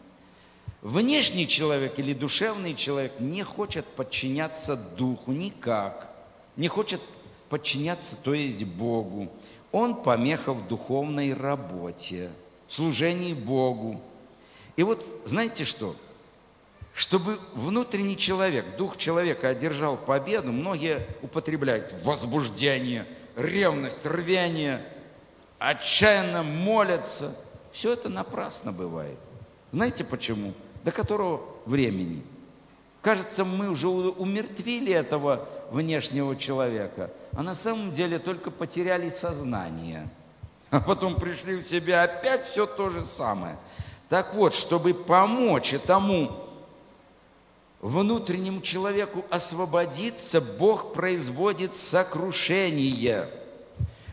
[0.83, 6.11] Внешний человек или душевный человек не хочет подчиняться духу никак,
[6.57, 7.01] не хочет
[7.49, 9.31] подчиняться, то есть Богу.
[9.71, 12.31] Он помеха в духовной работе,
[12.69, 14.01] служении Богу.
[14.77, 15.97] И вот знаете что?
[16.95, 24.85] Чтобы внутренний человек, дух человека одержал победу, многие употребляют возбуждение, ревность, рвение,
[25.59, 27.35] отчаянно молятся.
[27.73, 29.19] Все это напрасно бывает.
[29.71, 30.53] Знаете почему?
[30.85, 32.23] До которого времени?
[33.01, 40.09] Кажется, мы уже умертвили этого внешнего человека, а на самом деле только потеряли сознание.
[40.71, 43.57] А потом пришли в себя опять все то же самое.
[44.09, 46.52] Так вот, чтобы помочь этому
[47.83, 53.29] внутреннему человеку освободиться, Бог производит сокрушение.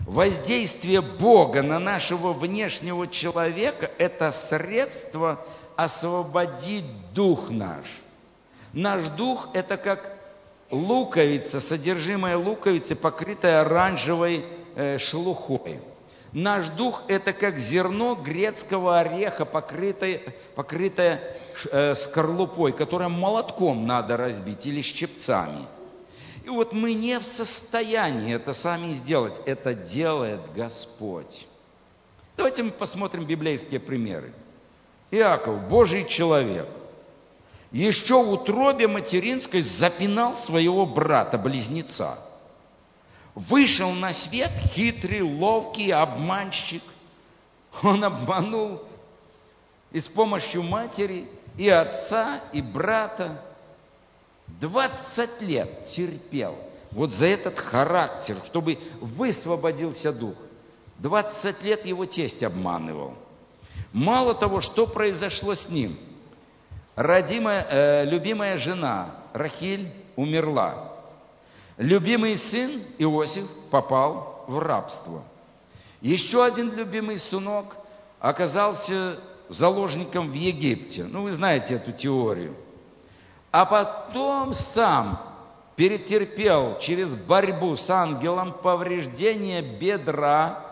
[0.06, 7.86] Воздействие Бога на нашего внешнего человека– это средство освободить дух наш.
[8.74, 10.18] Наш дух– это как
[10.72, 15.80] луковица, содержимое луковицы, покрытая оранжевой э, шелухой.
[16.32, 20.22] Наш дух– это как зерно грецкого ореха, покрытое,
[20.56, 21.38] покрытое
[21.72, 25.66] э, скорлупой, которое молотком надо разбить или щипцами.
[26.44, 29.42] И вот мы не в состоянии это сами сделать.
[29.46, 31.48] Это делает Господь.
[32.38, 34.32] Давайте мы посмотрим библейские примеры.
[35.12, 36.68] Иаков, Божий человек,
[37.72, 42.20] еще в утробе материнской запинал своего брата-близнеца–
[43.48, 46.84] Вышел на свет хитрый, ловкий обманщик.
[47.82, 48.82] Он обманул
[49.92, 53.42] и с помощью матери, и отца, и брата.
[54.60, 56.58] Двадцать лет терпел
[56.92, 60.36] вот за этот характер, чтобы высвободился дух.
[60.98, 63.14] Двадцать лет его тесть обманывал.
[63.94, 65.98] Мало того, что произошло с ним.
[66.94, 70.89] Родимая, э, любимая жена Рахиль умерла.
[71.80, 75.24] Любимый сын Иосиф попал в рабство.
[76.02, 77.78] Еще один любимый сынок
[78.20, 79.18] оказался
[79.48, 81.06] заложником в Египте.
[81.06, 82.54] Ну, вы знаете эту теорию.
[83.50, 85.22] А потом сам
[85.78, 90.66] перетерпел через борьбу с ангелом повреждение бедра,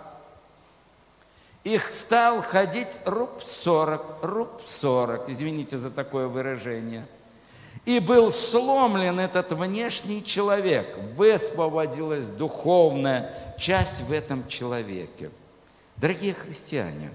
[1.63, 7.07] их стал ходить руб сорок, руб сорок, извините за такое выражение–
[7.87, 15.31] и был сломлен этот внешний человек, высвободилась духовная часть в этом человеке.
[15.95, 17.13] Дорогие христиане,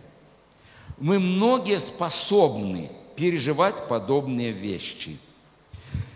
[0.97, 5.19] мы многие способны переживать подобные вещи.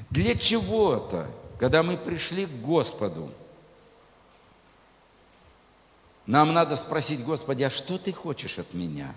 [0.09, 1.27] Для чего-то,
[1.59, 3.31] когда мы пришли к Господу,
[6.25, 9.15] нам надо спросить, Господи, а что ты хочешь от меня?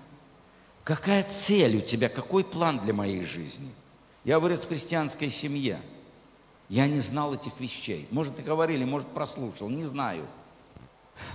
[0.83, 3.73] Какая цель у тебя, какой план для моей жизни?
[4.23, 5.81] Я вырос в христианской семье.
[6.67, 8.07] Я не знал этих вещей.
[8.11, 10.25] Может, и говорили, может, прослушал, не знаю.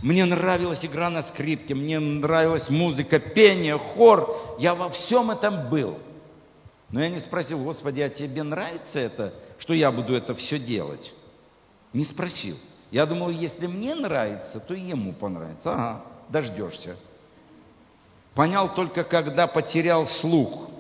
[0.03, 4.57] Мне нравилась игра на скрипке, мне нравилась музыка, пение, хор.
[4.59, 5.99] Я во всем этом был.
[6.91, 11.13] Но я не спросил, Господи, а тебе нравится это, что я буду это все делать?
[11.93, 12.57] Не спросил.
[12.91, 15.73] Я думал, если мне нравится, то и ему понравится.
[15.73, 16.97] Ага, дождешься.
[18.35, 20.71] Понял только, когда потерял слух.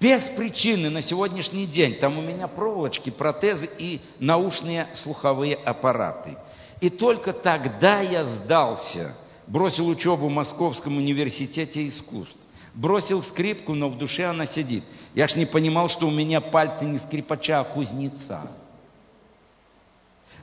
[0.00, 1.96] Без причины на сегодняшний день.
[1.96, 6.36] Там у меня проволочки, протезы и наушные слуховые аппараты.
[6.80, 9.14] И только тогда я сдался.
[9.46, 12.36] Бросил учебу в Московском университете искусств.
[12.74, 14.82] Бросил скрипку, но в душе она сидит.
[15.14, 18.50] Я ж не понимал, что у меня пальцы не скрипача, а кузнеца.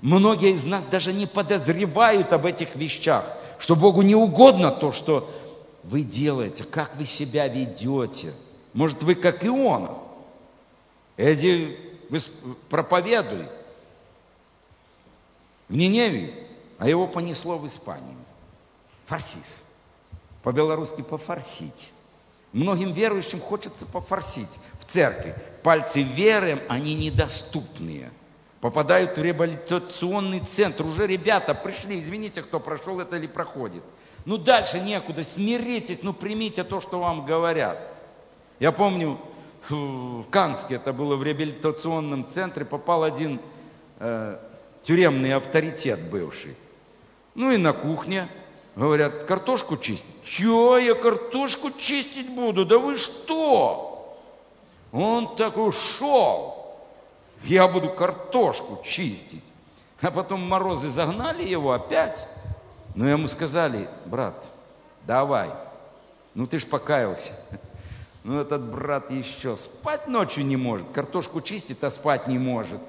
[0.02, 3.26] Многие из нас даже не подозревают об этих вещах,
[3.58, 5.30] что Богу не угодно то, что
[5.84, 8.34] вы делаете, как вы себя ведете.
[8.74, 9.97] Может, вы как Иона.
[11.17, 11.78] Эдди,
[12.09, 12.20] вы
[12.70, 13.47] проповедуй
[15.67, 16.47] в Ниневии,
[16.78, 18.17] а его понесло в Испанию.
[19.05, 19.63] Фарсис.
[20.43, 21.91] По-белорусски пофарсить.
[22.53, 24.49] Многим верующим хочется пофорсить
[24.80, 25.36] в церкви.
[25.61, 28.11] Пальцы веры, они недоступные.
[28.61, 30.86] Попадают в реабилитационный центр.
[30.86, 33.84] Уже ребята пришли, извините, кто прошел это или проходит.
[34.26, 37.80] Ну дальше некуда, смиритесь, ну примите то, что вам говорят.
[38.60, 39.20] Я помню,
[39.70, 43.39] в Канске, это было в реабилитационном центре, попал один
[43.99, 44.38] э,
[44.84, 46.55] тюремный авторитет бывший.
[47.36, 48.30] Ну и на кухне
[48.80, 50.05] Говорят, картошку чистить.
[50.24, 52.66] Че я картошку чистить буду?
[52.66, 54.18] Да вы что?
[54.93, 56.78] Он так ушел.
[57.43, 59.43] Я буду картошку чистить.
[59.99, 62.26] А потом морозы загнали его опять.
[62.95, 64.45] Но ему сказали, брат,
[65.05, 65.51] давай.
[66.34, 67.34] Ну ты ж покаялся.
[68.24, 70.89] Ну этот брат еще спать ночью не может.
[70.91, 72.82] Картошку чистит, а спать не может.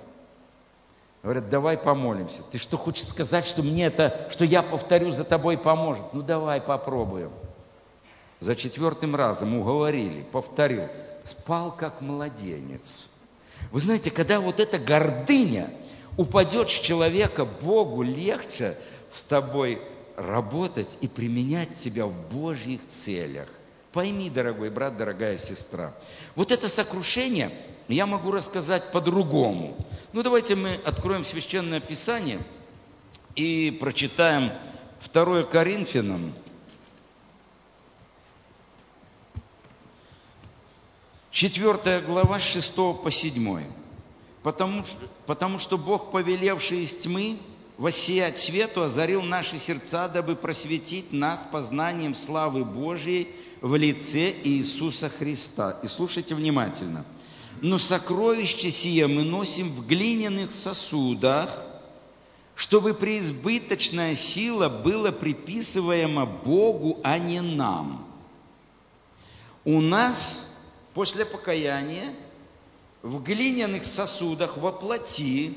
[1.22, 2.42] Говорят, давай помолимся.
[2.50, 6.14] Ты что, хочешь сказать, что мне это, что я повторю за тобой поможет?
[6.14, 7.30] Ну давай попробуем.
[8.40, 10.88] За четвертым разом уговорили, повторил.
[11.24, 12.82] Спал как младенец.
[13.70, 15.70] Вы знаете, когда вот эта гордыня
[16.16, 18.78] упадет с человека, Богу легче
[19.12, 19.82] с тобой
[20.16, 23.48] работать и применять себя в Божьих целях.
[23.92, 25.94] Пойми, дорогой брат, дорогая сестра,
[26.36, 29.76] вот это сокрушение я могу рассказать по-другому.
[30.12, 32.40] Ну, давайте мы откроем Священное Писание
[33.34, 34.52] и прочитаем
[35.12, 36.34] 2 Коринфянам,
[41.32, 43.64] 4 глава, 6 по 7.
[44.42, 44.84] Потому,
[45.26, 47.38] потому что Бог, повелевший из тьмы,
[47.80, 53.28] воссиять свету, озарил наши сердца, дабы просветить нас познанием славы Божьей
[53.62, 55.80] в лице Иисуса Христа.
[55.82, 57.06] И слушайте внимательно.
[57.62, 61.64] Но сокровище сие мы носим в глиняных сосудах,
[62.54, 68.06] чтобы преизбыточная сила была приписываема Богу, а не нам.
[69.64, 70.38] У нас
[70.92, 72.12] после покаяния
[73.02, 75.56] в глиняных сосудах воплоти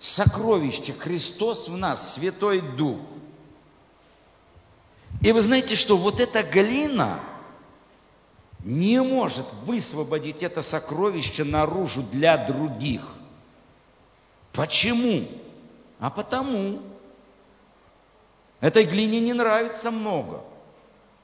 [0.00, 3.00] сокровище Христос в нас, Святой Дух.
[5.20, 7.20] И вы знаете, что вот эта глина
[8.64, 13.02] не может высвободить это сокровище наружу для других.
[14.52, 15.28] Почему?
[15.98, 16.80] А потому.
[18.60, 20.42] Этой глине не нравится много.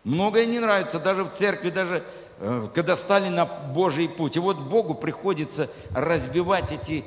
[0.05, 2.05] Многое не нравится даже в церкви, даже
[2.39, 4.37] э, когда стали на Божий путь.
[4.37, 7.05] И вот Богу приходится разбивать эти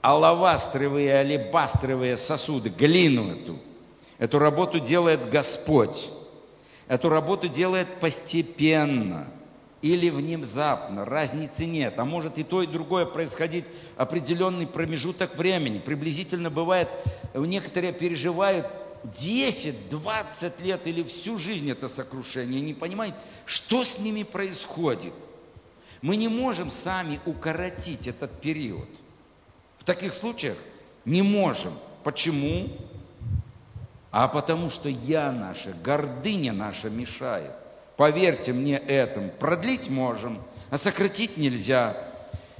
[0.00, 3.58] алавастровые, алебастровые сосуды, глину эту.
[4.18, 6.10] Эту работу делает Господь.
[6.88, 9.28] Эту работу делает постепенно
[9.82, 11.98] или внезапно, разницы нет.
[11.98, 13.64] А может и то, и другое происходить
[13.96, 15.78] определенный промежуток времени.
[15.78, 16.88] Приблизительно бывает,
[17.34, 18.66] некоторые переживают
[19.04, 23.14] 10-20 лет или всю жизнь это сокрушение, не понимают,
[23.46, 25.14] что с ними происходит.
[26.02, 28.88] Мы не можем сами укоротить этот период.
[29.80, 30.56] В таких случаях
[31.04, 31.78] не можем.
[32.04, 32.68] Почему?
[34.12, 37.52] А потому что я наша, гордыня наша мешает.
[37.96, 39.30] Поверьте мне этому.
[39.30, 42.12] Продлить можем, а сократить нельзя.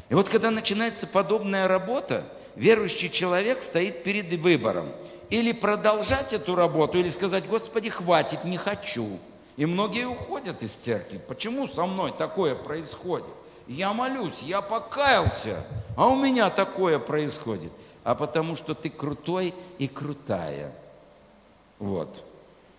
[0.08, 2.24] И вот когда начинается подобная работа,
[2.56, 4.92] верующий человек стоит перед выбором.
[5.28, 9.18] Или продолжать эту работу, или сказать, Господи, хватит, не хочу.
[9.56, 11.20] И многие уходят из церкви.
[11.28, 13.26] Почему со мной такое происходит?
[13.70, 15.64] Я молюсь, я покаялся,
[15.96, 17.70] а у меня такое происходит.
[18.02, 20.74] А потому что ты крутой и крутая.
[21.78, 22.24] Вот.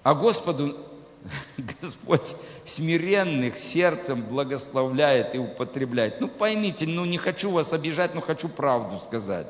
[0.04, 0.76] А Господу
[1.82, 2.36] Господь
[2.66, 6.20] смиренных сердцем благословляет и употребляет.
[6.20, 9.48] Ну поймите, ну не хочу вас обижать, но хочу правду сказать.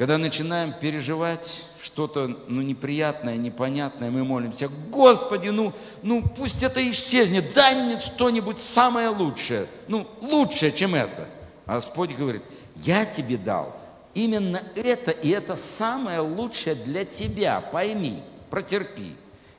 [0.00, 7.52] Когда начинаем переживать что-то ну, неприятное, непонятное, мы молимся, Господи, ну, ну пусть это исчезнет,
[7.52, 11.28] дай мне что-нибудь самое лучшее, ну лучшее, чем это.
[11.66, 12.40] А Господь говорит,
[12.76, 13.76] я тебе дал
[14.14, 19.12] именно это, и это самое лучшее для тебя, пойми, протерпи.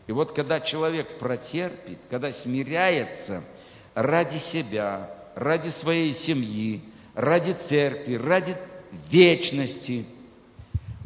[0.07, 3.43] И вот когда человек протерпит, когда смиряется
[3.93, 6.81] ради себя, ради своей семьи,
[7.13, 8.57] ради церкви, ради
[9.11, 10.07] вечности,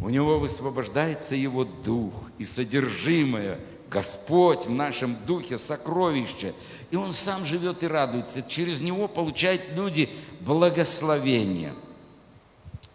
[0.02, 6.54] у него высвобождается его дух и содержимое, Господь в нашем духе сокровище.
[6.92, 8.42] И он сам живет и радуется.
[8.44, 10.10] Через него получают люди
[10.42, 11.74] благословение.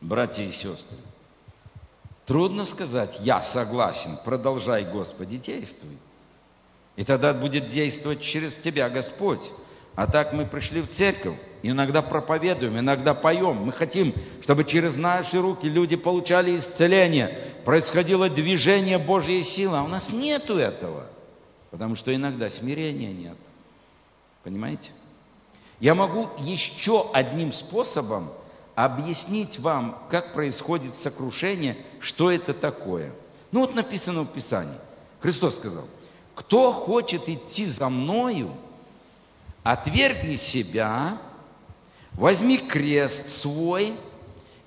[0.01, 0.97] Братья и сестры,
[2.27, 5.99] Трудно сказать, я согласен, продолжай, Господи, действуй.
[6.97, 9.41] И тогда будет действовать через тебя Господь.
[9.97, 13.57] А так мы пришли в церковь, иногда проповедуем, иногда поем.
[13.65, 19.79] Мы хотим, чтобы через наши руки люди получали исцеление, происходило движение Божьей силы.
[19.79, 21.07] А у нас нету этого,
[21.71, 23.37] потому что иногда смирения нет.
[24.43, 24.91] Понимаете?
[25.81, 28.33] Я могу еще одним способом
[28.75, 33.13] объяснить вам, как происходит сокрушение, что это такое.
[33.53, 34.79] Ну вот написано в Писании.
[35.21, 35.87] Христос сказал,
[36.35, 38.53] кто хочет идти за мною,
[39.63, 41.19] отвергни себя,
[42.15, 43.95] возьми крест свой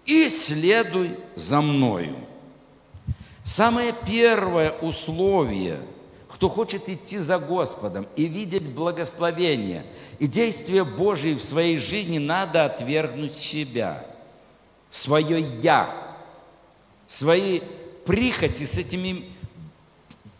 [0.05, 2.15] и следуй за мною.
[3.43, 5.79] Самое первое условие–
[6.33, 9.85] кто хочет идти за Господом и видеть благословение
[10.19, 14.05] и действия Божьи в своей жизни, надо отвергнуть себя,
[14.89, 16.17] свое «я»,
[17.07, 17.61] свои
[18.05, 19.31] прихоти с этими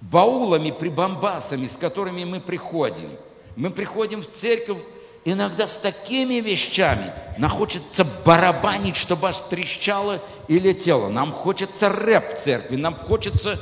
[0.02, 3.12] баулами, прибамбасами, с которыми мы приходим.
[3.56, 4.80] Мы приходим в церковь
[5.26, 7.14] иногда с такими вещами.
[7.38, 11.10] Нам хочется барабанить, чтобы аж трещало и летело.
[11.10, 13.60] Нам хочется рэп церкви, нам хочется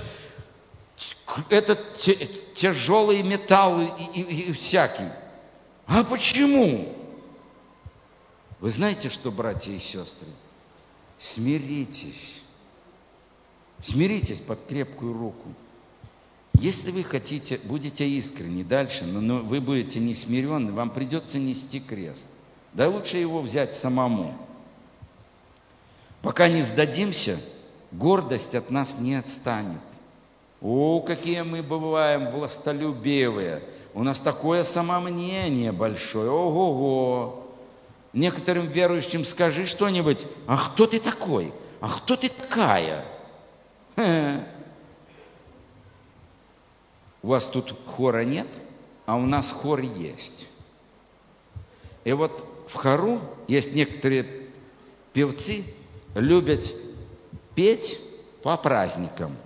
[1.49, 1.97] этот
[2.55, 5.09] тяжелый металл и, и, и всякий.
[5.85, 6.95] А почему?
[8.59, 10.27] Вы знаете что, братья и сестры?
[11.19, 12.41] Смиритесь.
[13.81, 15.53] Смиритесь под крепкую руку.
[16.61, 21.79] Если вы хотите, будете искренни дальше, но, но вы будете не смиренны, вам придется нести
[21.79, 22.29] крест.
[22.73, 24.35] Да лучше его взять самому.
[26.21, 27.39] Пока не сдадимся,
[27.91, 29.81] гордость от нас не отстанет.
[30.61, 33.63] О, какие мы бываем властолюбивые.
[33.95, 36.29] У нас такое самомнение большое.
[36.29, 37.55] Ого-го.
[38.13, 40.27] Некоторым верующим скажи что-нибудь.
[40.45, 41.55] А кто ты такой?
[41.79, 43.03] А кто ты такая?
[43.95, 44.45] Хе.
[47.21, 48.47] У вас тут хора нет,
[49.05, 50.47] а у нас хор есть.
[52.03, 52.31] И вот
[52.69, 54.47] в хору есть некоторые
[55.13, 55.63] певцы,
[56.15, 56.61] любят
[57.53, 57.99] петь
[58.41, 59.35] по праздникам–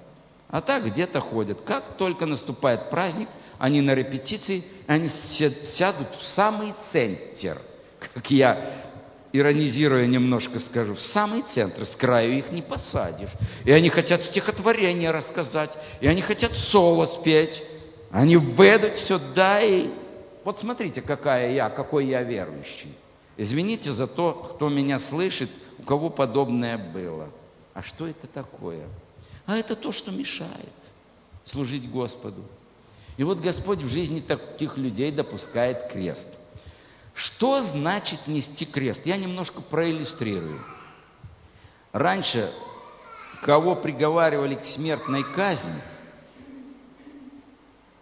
[0.56, 1.60] а так где-то ходят.
[1.66, 7.62] Как только наступает праздник, они на репетиции, они сядут в самый центр.
[8.14, 8.86] Как я,
[9.34, 13.32] иронизируя немножко скажу, в самый центр, с краю их не посадишь.
[13.64, 17.62] И они хотят стихотворение рассказать, и они хотят соло спеть.
[18.12, 19.90] Они ведут сюда и...
[20.44, 22.96] Вот смотрите, какая я, какой я верующий.
[23.36, 25.50] Извините за то, кто меня слышит,
[25.80, 27.30] у кого подобное было.
[27.74, 28.88] А что это такое?
[29.46, 30.74] а это то, что мешает
[31.46, 32.44] служить Господу.
[33.18, 36.28] И вот Господь в жизни таких людей допускает крест.
[37.16, 39.02] Что значит нести крест?
[39.06, 40.64] Я немножко проиллюстрирую.
[41.92, 42.54] Раньше,
[43.42, 45.82] кого приговаривали к смертной казни,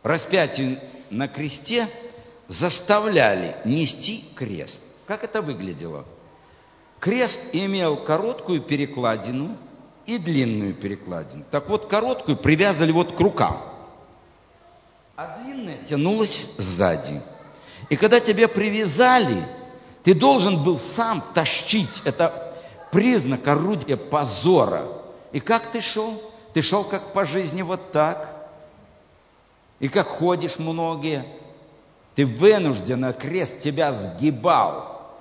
[0.01, 1.87] распятию на кресте
[2.47, 4.81] заставляли нести крест.
[5.05, 6.05] Как это выглядело?
[6.99, 9.57] Крест имел короткую перекладину–
[10.05, 11.45] и длинную перекладину.
[11.49, 13.61] Так вот, короткую привязали вот к рукам,
[15.15, 17.21] а длинная тянулась сзади.
[17.93, 19.45] И когда тебя привязали,
[20.03, 22.01] ты должен был сам тащить.
[22.03, 22.55] Это
[22.91, 24.87] признак орудия позора.
[25.31, 26.19] И как ты шел?
[26.55, 28.49] Ты шел как по жизни вот так.
[29.79, 31.23] И как ходишь многие.
[32.15, 35.11] Ты вынужденно крест тебя сгибал.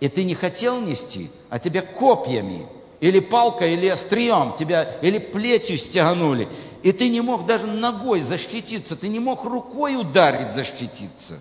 [0.00, 2.66] И ты не хотел нести, а тебя копьями
[2.98, 6.48] или палкой, или острием тебя, или плетью стяганули.
[6.82, 11.38] и ты не мог даже ногой защититься, ты не мог рукой ударить, защититься.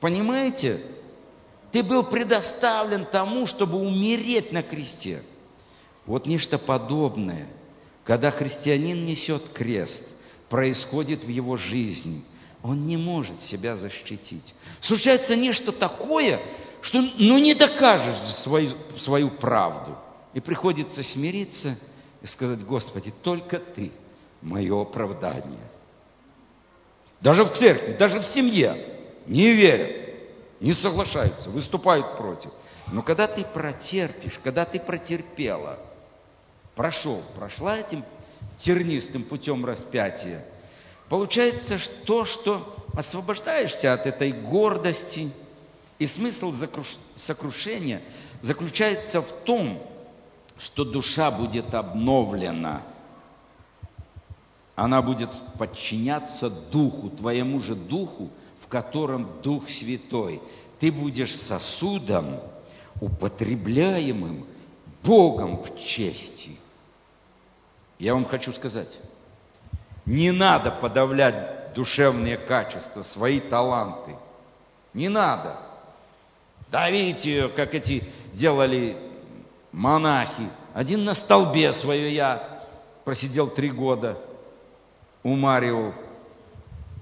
[0.00, 0.80] Понимаете?
[1.72, 5.22] Ты был предоставлен тому, чтобы умереть на кресте.
[6.06, 7.46] Вот нечто подобное,
[8.04, 10.02] когда христианин несет крест,
[10.48, 12.24] происходит в его жизни.
[12.62, 14.54] Он не может себя защитить.
[14.80, 16.40] Случается нечто такое,
[16.80, 19.96] что ну не докажешь свою, свою правду.
[20.32, 21.76] И приходится смириться
[22.22, 23.92] и сказать, Господи, только Ты
[24.40, 25.68] мое оправдание.
[27.20, 28.97] Даже в церкви, даже в семье
[29.28, 30.14] не верят,
[30.60, 32.50] не соглашаются, выступают против.
[32.90, 35.78] Но когда ты протерпишь, когда ты протерпела,
[36.74, 38.04] прошел, прошла этим
[38.62, 40.44] тернистым путем распятия,
[41.08, 45.30] получается то, что освобождаешься от этой гордости,
[45.98, 46.54] и смысл
[47.16, 48.02] сокрушения
[48.40, 49.82] заключается в том,
[50.58, 52.82] что душа будет обновлена.
[54.74, 58.30] Она будет подчиняться Духу, твоему же Духу,
[58.68, 60.42] в котором Дух Святой.
[60.78, 62.40] Ты будешь сосудом,
[63.00, 64.44] употребляемым
[65.02, 66.58] Богом в чести.
[67.98, 68.94] Я вам хочу сказать,
[70.04, 74.16] не надо подавлять душевные качества, свои таланты.
[74.92, 75.56] Не надо.
[76.70, 78.98] Давить ее, как эти делали
[79.72, 80.50] монахи.
[80.74, 82.64] Один на столбе свое я
[83.06, 84.18] просидел три года,
[85.22, 85.94] умаривал.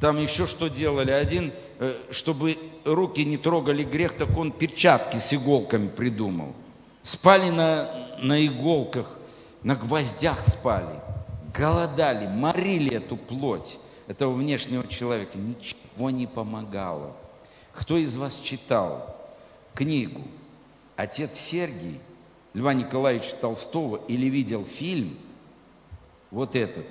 [0.00, 1.10] Там еще что делали?
[1.10, 6.54] Один, э, чтобы руки не трогали грех, так он перчатки с иголками придумал.
[7.02, 9.16] Спали на, на иголках,
[9.62, 11.00] на гвоздях спали.
[11.54, 15.38] Голодали, морили эту плоть этого внешнего человека.
[15.38, 17.16] Ничего не помогало.
[17.72, 19.16] Кто из вас читал
[19.74, 20.22] книгу
[20.96, 22.00] «Отец Сергий»
[22.56, 25.18] Льва Николаевича Толстого или видел фильм,
[26.30, 26.86] вот этот,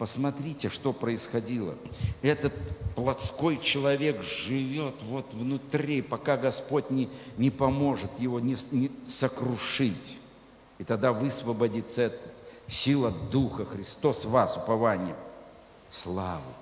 [0.00, 1.76] посмотрите, что происходило.
[2.22, 2.54] Этот
[2.96, 10.18] плотской человек живет вот внутри, пока Господь не, не поможет его не, не сокрушить.
[10.78, 12.30] И тогда высвободится эта
[12.66, 15.14] сила Духа Христос вас, упование,
[15.90, 16.54] славу.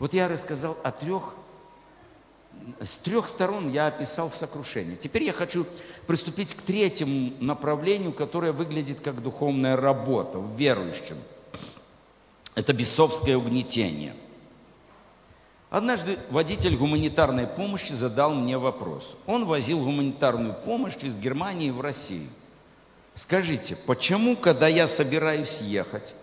[0.00, 1.32] Вот я рассказал о трех
[2.80, 4.96] с трех сторон я описал сокрушение.
[4.96, 5.64] Теперь я хочу
[6.08, 11.18] приступить к третьему направлению, которое выглядит как духовная работа в верующем.
[12.54, 14.14] Это бесовское угнетение.
[15.70, 19.04] Однажды водитель гуманитарной помощи задал мне вопрос.
[19.26, 22.28] Он возил гуманитарную помощь из Германии в Россию.
[23.16, 26.14] Скажите, почему, когда я собираюсь ехать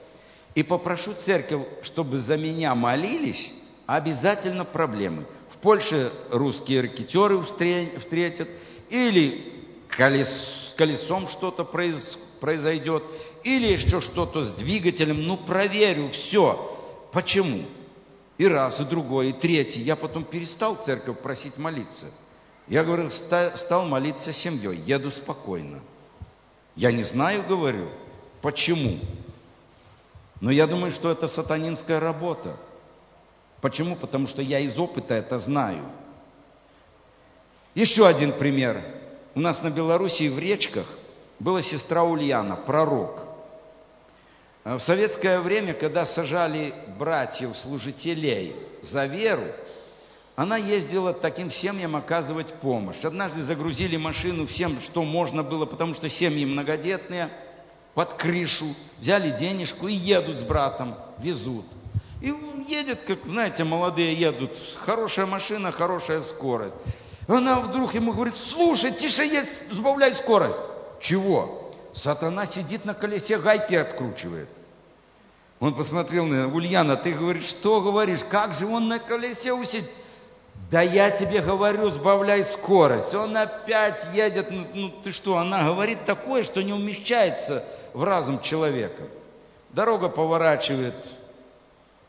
[0.56, 3.52] и попрошу церковь, чтобы за меня молились,
[3.88, 5.26] обязательно проблемы–
[5.62, 8.50] Польше русские ракетеры встретят,
[8.90, 9.54] или
[9.90, 13.04] колес, колесом что-то произ, произойдет,
[13.44, 15.26] или еще что-то с двигателем.
[15.26, 17.08] Ну, проверю, все.
[17.14, 17.66] Почему?
[18.38, 19.82] И раз, и другой, и третий.
[19.82, 22.08] Я потом перестал церковь просить молиться.
[22.68, 25.82] Я говорил, стал молиться семьей, еду спокойно.
[26.76, 27.90] Я не знаю, говорю,
[28.42, 29.00] почему.
[30.40, 32.58] Но я думаю, что это сатанинская работа.
[33.62, 33.96] Почему?
[33.96, 35.86] Потому что я из опыта это знаю.
[37.76, 38.84] Еще один пример.
[39.36, 40.88] У нас на Белоруссии в речках
[41.42, 43.20] была сестра Ульяна, пророк.
[44.64, 49.48] В советское время, когда сажали братьев, служителей за веру,
[50.36, 53.04] она ездила таким семьям оказывать помощь.
[53.04, 57.30] Однажды загрузили машину всем, что можно было, потому что семьи многодетные,
[57.96, 61.66] под крышу, взяли денежку и едут с братом, везут.
[62.22, 66.76] И он едет, как, знаете, молодые едут, хорошая машина, хорошая скорость.
[67.28, 70.71] Она вдруг ему говорит, слушай, тише едь, сбавляй скорость.
[71.02, 71.72] Чего?
[71.94, 74.50] Сатана сидит на колесе, гайки откручивает.
[75.60, 79.90] Он посмотрел на Ульяна, ты говоришь, что говоришь, как же он на колесе усидит?
[80.70, 83.14] Да я тебе говорю, сбавляй скорость.
[83.14, 88.42] Он опять едет, ну, ну ты что, она говорит такое, что не умещается в разум
[88.42, 89.04] человека.
[89.72, 90.96] Дорога поворачивает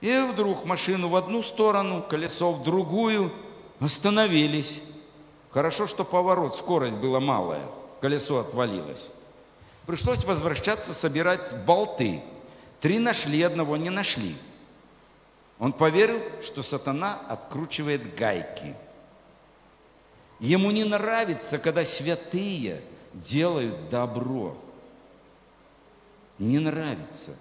[0.03, 3.33] и вдруг машину в одну сторону, колесо в другую.
[3.81, 4.71] Остановились.
[5.51, 7.67] Хорошо, что поворот, скорость была малая.
[8.03, 9.11] Колесо отвалилось.
[9.87, 12.21] Пришлось возвращаться, собирать болты.
[12.81, 14.37] Три нашли, одного не нашли.
[15.61, 18.75] Он поверил, что сатана откручивает гайки.
[20.41, 22.83] Ему не нравится, когда святые
[23.15, 24.57] делают добро.
[26.41, 27.37] Не нравится.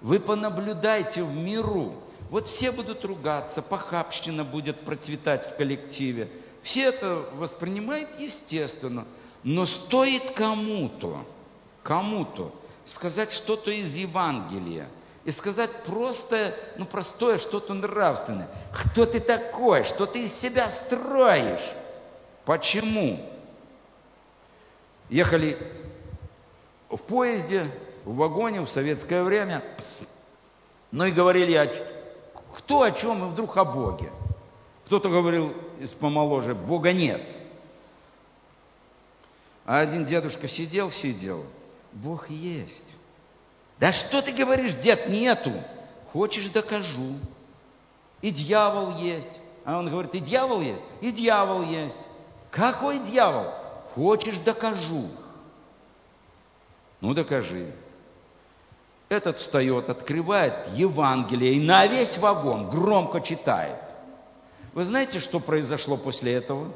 [0.00, 1.94] Вы понаблюдайте в миру.
[2.28, 6.28] Вот все будут ругаться, похабщина будет процветать в коллективе.
[6.64, 9.06] Все это воспринимают естественно.
[9.42, 11.24] Но стоит кому-то,
[11.82, 12.52] кому-то
[12.86, 14.88] сказать что-то из Евангелия,
[15.24, 18.48] и сказать просто, ну, простое что-то нравственное.
[18.72, 19.84] Кто ты такой?
[19.84, 21.74] Что ты из себя строишь?
[22.44, 23.28] Почему?
[25.08, 25.58] Ехали
[26.88, 27.70] в поезде,
[28.04, 29.62] в вагоне в советское время,
[30.90, 31.70] ну и говорили, о,
[32.56, 34.10] кто о чем, и вдруг о Боге.
[34.86, 37.22] Кто-то говорил из помоложе, Бога нет.
[39.70, 41.46] А один дедушка сидел, сидел,
[41.92, 42.96] Бог есть.
[43.78, 45.62] Да что ты говоришь, дед, нету?
[46.12, 47.20] Хочешь, докажу.
[48.20, 49.30] И дьявол есть.
[49.64, 50.82] А он говорит, и дьявол есть?
[51.00, 51.96] И дьявол есть.
[52.50, 53.52] Какой дьявол?
[53.94, 55.08] Хочешь, докажу.
[57.00, 57.72] Ну, докажи.
[59.08, 63.78] Этот встает, открывает Евангелие и на весь вагон громко читает.
[64.72, 66.74] Вы знаете, что произошло после этого?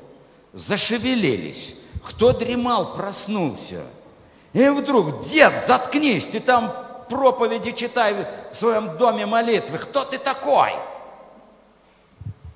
[0.52, 1.74] Зашевелились.
[2.04, 3.86] Кто дремал, проснулся.
[4.52, 9.78] И вдруг, дед, заткнись, ты там проповеди читай в своем доме молитвы.
[9.78, 10.72] Кто ты такой?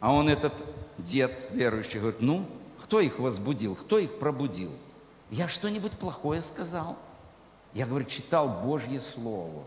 [0.01, 0.53] А он этот
[0.99, 2.45] дед верующий говорит, ну,
[2.85, 4.71] кто их возбудил, кто их пробудил?
[5.31, 6.97] Я что-нибудь плохое сказал?
[7.75, 9.65] Я, говорю, читал Божье Слово.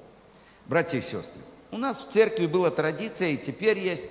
[0.68, 4.10] Братья и сестры, у нас в церкви была традиция, и теперь есть,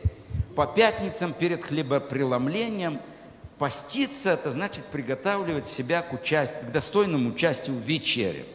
[0.55, 3.01] по пятницам перед хлебопреломлением
[3.61, 8.47] поститься, это значит приготавливать себя к, участию, к достойному участию в вечере.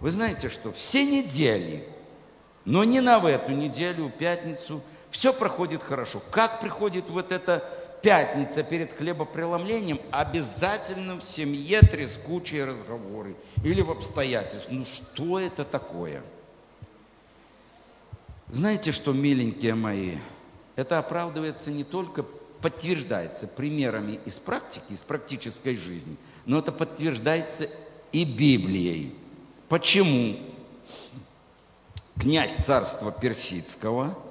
[0.00, 1.88] Вы знаете, что все недели,
[2.64, 4.82] но не на в эту неделю, пятницу,
[5.12, 6.20] все проходит хорошо.
[6.32, 7.62] Как приходит вот это
[8.02, 14.68] пятница перед хлебопреломлением обязательно в семье трескучие разговоры или в обстоятельствах.
[14.68, 16.24] Ну что это такое?
[18.48, 20.16] Знаете что, миленькие мои,
[20.74, 22.24] это оправдывается не только,
[22.64, 27.68] подтверждается примерами из практики, из практической жизни, но это подтверждается
[28.10, 29.14] и Библией.
[29.68, 30.38] Почему?
[32.18, 34.18] Князь царства персидского–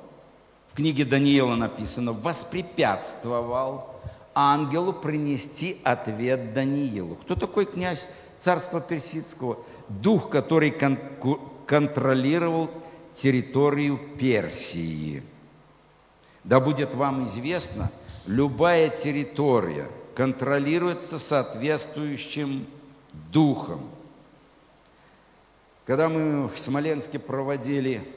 [0.73, 3.91] в книге Даниила написано, воспрепятствовал
[4.33, 7.13] ангелу принести ответ Даниилу.
[7.17, 8.03] Кто такой князь
[8.39, 9.59] царства персидского?
[9.87, 10.97] Дух, который кон
[11.67, 12.71] контролировал
[13.21, 15.21] территорию Персии.
[16.43, 17.91] Да будет вам известно,
[18.25, 22.67] любая территория контролируется соответствующим
[23.31, 23.89] духом.
[25.85, 28.07] Когда мы в Смоленске проводили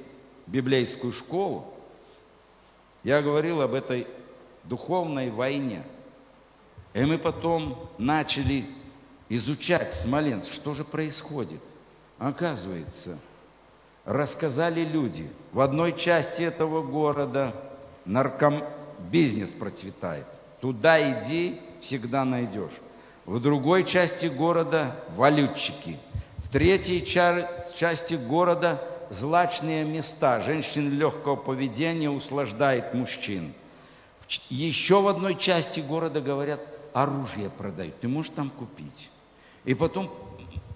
[0.46, 1.74] библейскую школу,
[3.02, 4.06] я говорил об этой
[4.64, 5.84] духовной войне.
[6.94, 8.66] И мы потом начали
[9.28, 11.60] изучать Смоленск, что же происходит.
[12.18, 13.18] Оказывается,
[14.04, 17.54] рассказали люди, в одной части этого города
[18.96, 20.26] наркомбизнес процветает.
[20.60, 22.72] Туда иди, всегда найдешь.
[23.24, 25.98] В другой части города валютчики.
[26.38, 28.80] В третьей части города
[29.10, 33.52] злачные места, женщин легкого поведения услаждает мужчин.
[34.48, 36.60] Еще в одной части города говорят,
[36.92, 39.10] оружие продают, ты можешь там купить.
[39.64, 40.10] И потом,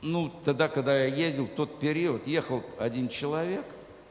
[0.02, 3.64] ну, тогда, когда я ездил, в тот период, ехал один человек,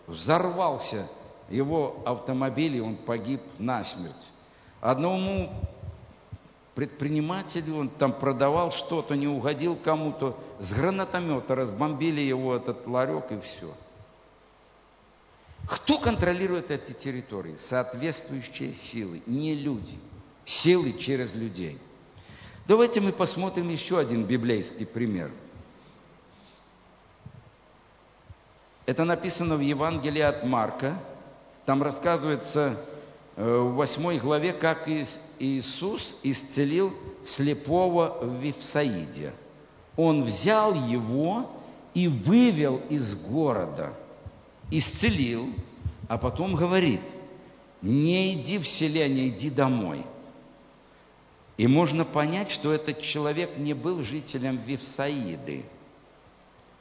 [0.07, 1.07] взорвался
[1.49, 4.15] его автомобиль, и он погиб насмерть.
[4.81, 5.49] Одному
[6.75, 13.39] предпринимателю, он там продавал что-то, не угодил кому-то, с гранатомета разбомбили его этот ларек и
[13.41, 13.73] все.
[15.67, 17.55] Кто контролирует эти территории?
[17.67, 19.99] Соответствующие силы, не люди.
[20.45, 21.77] Силы через людей.
[22.67, 25.31] Давайте мы посмотрим еще один библейский пример.
[28.85, 30.97] Это написано в Евангелии от Марка.
[31.69, 32.77] Там рассказывается
[33.35, 34.89] э, в восьмой главе, как
[35.37, 36.91] Иисус исцелил
[37.23, 39.33] слепого в Вифсаиде.
[39.95, 41.47] Он взял его
[41.93, 43.93] и вывел из города–
[44.71, 45.53] исцелил,
[46.07, 47.01] а потом говорит,
[47.83, 50.03] не иди в селение, иди домой.
[51.55, 55.65] И можно понять, что этот человек не был жителем Вифсаиды.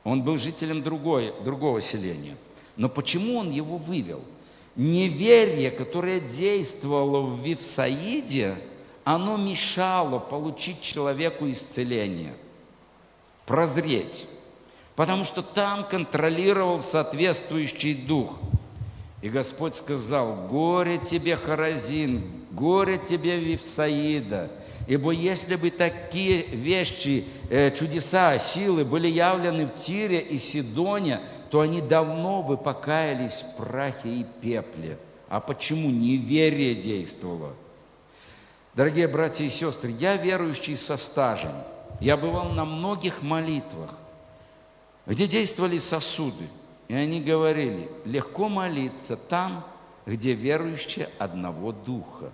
[0.02, 2.38] Он был жителем другой, другого селения.
[2.74, 4.24] Но почему он его вывел?
[4.78, 8.56] Неверие, которое действовало в Вифсаиде,
[9.04, 12.34] оно мешало получить человеку исцеление,
[13.44, 14.26] прозреть
[14.98, 18.36] потому что там контролировал соответствующий дух.
[19.22, 24.50] И Господь сказал, горе тебе, Харазин, горе тебе, Вифсаида,
[24.88, 31.20] ибо если бы такие вещи, э, чудеса, силы были явлены в Тире и Сидоне,
[31.50, 34.98] то они давно бы покаялись в прахе и пепле.
[35.28, 37.54] А почему неверие действовало?
[38.74, 41.54] Дорогие братья и сестры, я верующий со стажем.
[42.00, 43.94] Я бывал на многих молитвах
[45.08, 46.48] где действовали сосуды.
[46.86, 49.64] И они говорили, легко молиться там,
[50.06, 52.30] где верующие одного духа.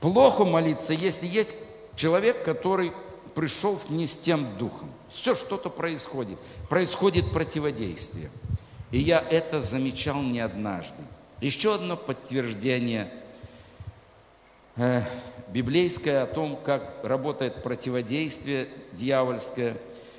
[0.00, 1.54] Плохо молиться, если есть
[1.96, 2.92] человек, который
[3.38, 4.90] пришел не с тем духом.
[5.10, 6.40] Все что-то происходит.
[6.68, 8.32] Происходит противодействие.
[8.90, 11.04] И я это замечал не однажды.
[11.40, 13.12] Еще одно подтверждение
[14.74, 15.02] э,
[15.52, 19.76] библейское о том, как работает противодействие дьявольское.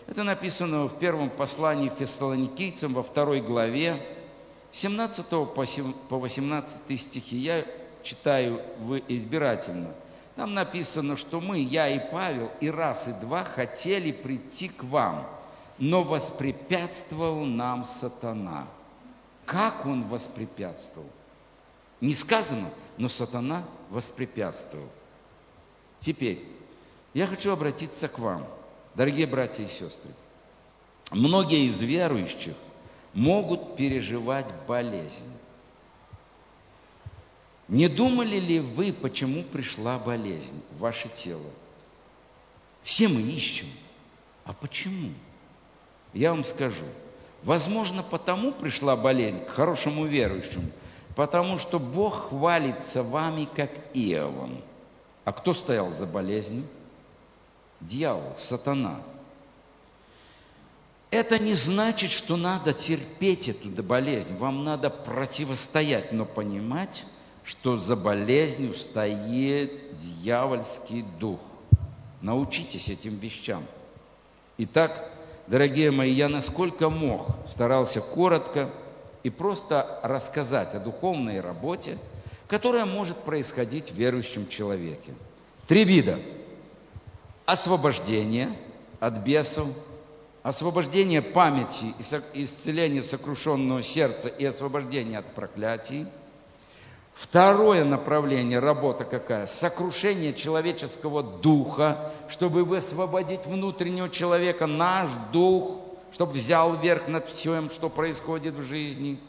[0.08, 4.02] Это написано в первом послании фессалоникийцам во второй главе,
[4.72, 7.38] 17 по 18 стихи.
[7.38, 7.66] Я
[8.02, 9.94] читаю вы избирательно.
[10.40, 15.28] Там написано, что мы, я и Павел, и раз, и два хотели прийти к вам,
[15.78, 18.68] но воспрепятствовал нам сатана.
[19.46, 21.10] Как он воспрепятствовал?
[22.00, 24.88] Не сказано, но сатана воспрепятствовал.
[26.00, 26.42] Теперь,
[27.14, 28.46] я хочу обратиться к вам,
[28.96, 30.14] дорогие братья и сестры.
[31.12, 32.56] Многие из верующих
[33.14, 35.34] могут переживать болезнь.
[37.70, 41.52] Не думали ли вы, почему пришла болезнь в ваше тело?
[42.82, 43.68] Все мы ищем.
[44.44, 45.12] А почему?
[46.12, 46.86] Я вам скажу.
[47.44, 50.72] Возможно, потому пришла болезнь к хорошему верующему,
[51.16, 54.62] потому что Бог хвалится вами, как Иовом.
[55.24, 56.66] А кто стоял за болезнью?
[57.80, 59.02] Дьявол, сатана.
[61.12, 64.36] Это не значит, что надо терпеть эту болезнь.
[64.38, 67.04] Вам надо противостоять, но понимать,
[67.44, 71.40] что за болезнью стоит дьявольский дух.
[72.22, 73.66] Научитесь этим вещам.
[74.58, 75.12] Итак,
[75.48, 78.70] дорогие мои, я насколько мог старался коротко
[79.24, 81.98] и просто рассказать о духовной работе,
[82.48, 85.14] которая может происходить в верующем человеке.
[85.68, 86.20] Три вида.
[87.46, 88.50] Освобождение
[89.00, 89.70] от бесов,
[90.44, 91.96] освобождение памяти,
[92.34, 96.06] исцеление сокрушенного сердца и освобождение от проклятий–
[97.22, 99.46] Второе направление, работа какая?
[99.46, 105.82] Сокрушение человеческого духа, чтобы высвободить внутреннего человека, наш дух,
[106.14, 109.20] чтобы взял верх над всем, что происходит в жизни.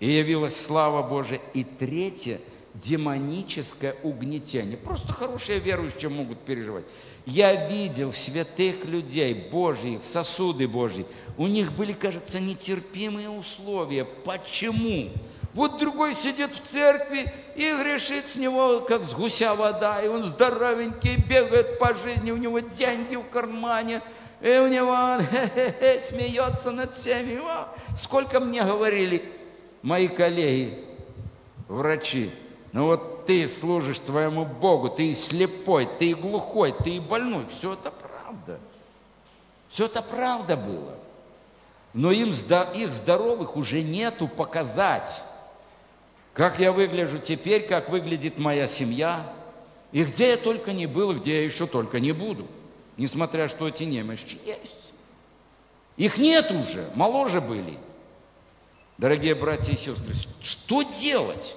[0.00, 1.40] И явилась слава Божия.
[1.54, 2.40] И третье,
[2.74, 4.76] демоническое угнетение.
[4.76, 6.84] Просто хорошие верующие могут переживать.
[7.24, 11.06] Я видел святых людей Божьих, сосуды Божьи.
[11.38, 14.04] У них были, кажется, нетерпимые условия.
[14.04, 15.10] Почему?
[15.54, 20.24] Вот другой сидит в церкви и грешит с него, как с гуся вода, и он
[20.24, 24.02] здоровенький, бегает по жизни, у него деньги в кармане,
[24.40, 25.20] и у него он
[26.08, 27.38] смеется над всеми.
[27.38, 29.30] О, сколько мне говорили
[29.82, 30.84] мои коллеги,
[31.68, 32.32] врачи,
[32.72, 37.46] ну вот ты служишь твоему Богу, ты и слепой, ты и глухой, ты и больной.
[37.58, 38.58] Все это правда.
[39.68, 40.94] Все это правда было.
[41.92, 45.22] Но им, их здоровых уже нету показать.
[46.34, 49.34] Как я выгляжу теперь, как выглядит моя семья,
[49.92, 52.46] и где я только не был, где я еще только не буду,
[52.96, 54.92] несмотря что эти немощи есть.
[55.96, 57.78] Их нет уже, моложе были.
[58.96, 61.54] Дорогие братья и сестры, что делать,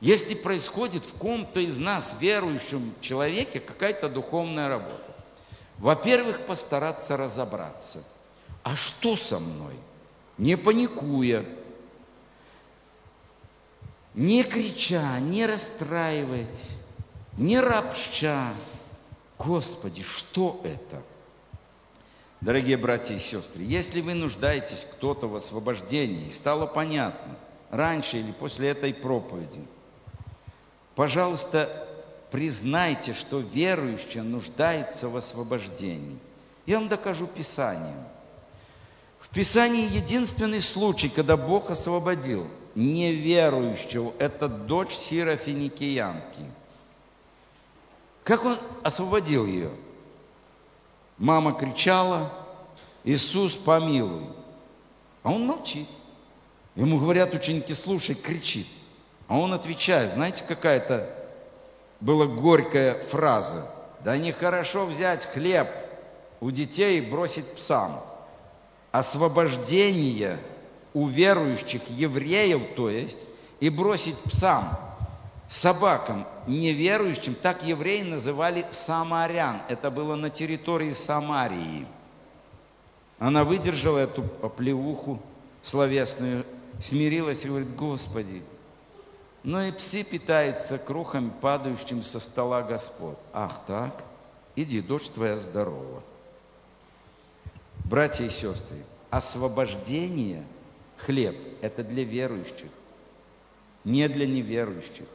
[0.00, 5.14] если происходит в ком-то из нас, верующем человеке, какая-то духовная работа?
[5.78, 8.02] Во-первых, постараться разобраться.
[8.62, 9.74] А что со мной?
[10.38, 11.44] Не паникуя,
[14.16, 16.48] не крича, не расстраиваясь,
[17.36, 18.54] не ропща.
[19.38, 21.02] Господи, что это?
[22.40, 27.36] Дорогие братья и сестры, если вы нуждаетесь кто-то в освобождении, стало понятно,
[27.70, 29.60] раньше или после этой проповеди,
[30.94, 31.86] пожалуйста,
[32.30, 36.18] признайте, что верующий нуждается в освобождении.
[36.64, 38.04] Я вам докажу Писанием.
[39.20, 44.12] В Писании единственный случай, когда Бог освободил– неверующего.
[44.18, 46.44] Это дочь Сира Финикиянки.
[48.22, 49.70] Как он освободил ее?
[51.18, 52.32] Мама кричала,
[53.02, 54.28] Иисус, помилуй.
[55.22, 55.88] А он молчит.
[56.74, 58.66] Ему говорят ученики, слушай, кричит.
[59.26, 61.10] А он отвечает, знаете, какая-то
[62.00, 63.70] была горькая фраза.
[64.04, 65.68] Да нехорошо взять хлеб
[66.40, 68.04] у детей и бросить псам.
[68.92, 70.38] Освобождение
[70.96, 73.22] у верующих евреев, то есть,
[73.60, 74.78] и бросить псам,
[75.50, 79.60] собакам, неверующим, так евреи называли самарян.
[79.68, 81.86] Это было на территории Самарии.
[83.18, 85.20] Она выдержала эту оплеуху
[85.64, 86.46] словесную,
[86.80, 88.42] смирилась и говорит, Господи,
[89.42, 93.18] но и псы питаются крохами, падающим со стола Господь.
[93.34, 94.02] Ах так?
[94.54, 96.02] Иди, дочь твоя здорова.
[97.84, 100.46] Братья и сестры, освобождение,
[100.98, 102.70] хлеб, это для верующих,
[103.84, 105.06] не для неверующих.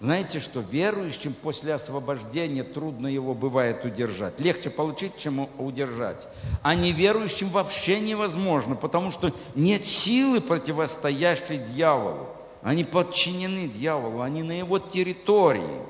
[0.00, 4.38] Знаете что, верующим после освобождения трудно его бывает удержать.
[4.38, 6.26] Легче получить, чем удержать.
[6.62, 12.28] А неверующим вообще невозможно, потому что нет силы, противостоящей дьяволу.
[12.62, 15.82] Они подчинены дьяволу, они на его территории.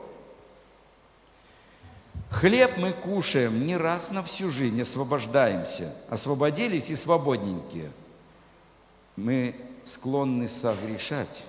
[2.30, 5.94] Хлеб мы кушаем не раз на всю жизнь, освобождаемся.
[6.08, 7.90] Освободились и свободненькие.
[9.18, 9.54] Мы
[9.84, 11.46] склонны согрешать.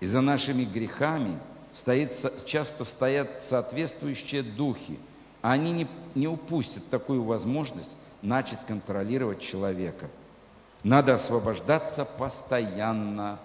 [0.00, 1.38] И за нашими грехами–
[1.74, 2.10] стоит,
[2.46, 4.98] часто стоят соответствующие духи.
[5.40, 10.10] Они не, не упустят такую возможность начать контролировать человека.
[10.82, 13.38] Надо освобождаться постоянно.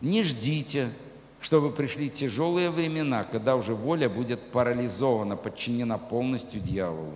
[0.00, 0.92] Не ждите,
[1.40, 7.14] чтобы пришли тяжелые времена, когда уже воля будет парализована, подчинена полностью дьяволу.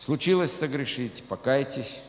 [0.00, 2.02] Случилось согрешить, покайтесь,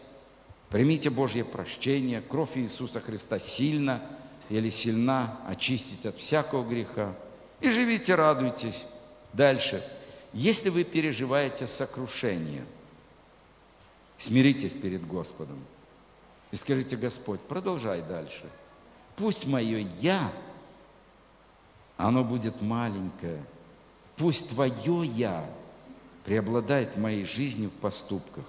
[0.71, 4.01] примите Божье прощение, кровь Иисуса Христа сильно–
[4.51, 7.15] или сильна очистить от всякого греха.
[7.61, 8.85] И живите, радуйтесь.
[9.31, 9.81] Дальше.
[10.33, 12.65] Если вы переживаете сокрушение,
[14.17, 15.63] смиритесь перед Господом
[16.51, 18.43] и скажите, Господь, продолжай дальше.
[19.15, 20.33] Пусть мое «я»,
[21.95, 23.45] оно будет маленькое.
[24.17, 25.49] Пусть твое «я»
[26.25, 28.45] преобладает в моей жизни в поступках.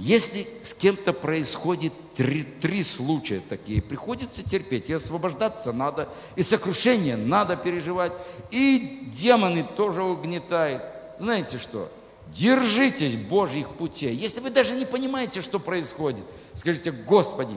[0.00, 7.18] Если с кем-то происходит три, три случая такие, приходится терпеть, и освобождаться надо, и сокрушение
[7.18, 8.14] надо переживать,
[8.50, 10.82] и демоны тоже угнетают.
[11.18, 11.92] Знаете что?
[12.28, 14.16] Держитесь Божьих путей.
[14.16, 16.24] Если вы даже не понимаете, что происходит,
[16.54, 17.56] скажите, Господи,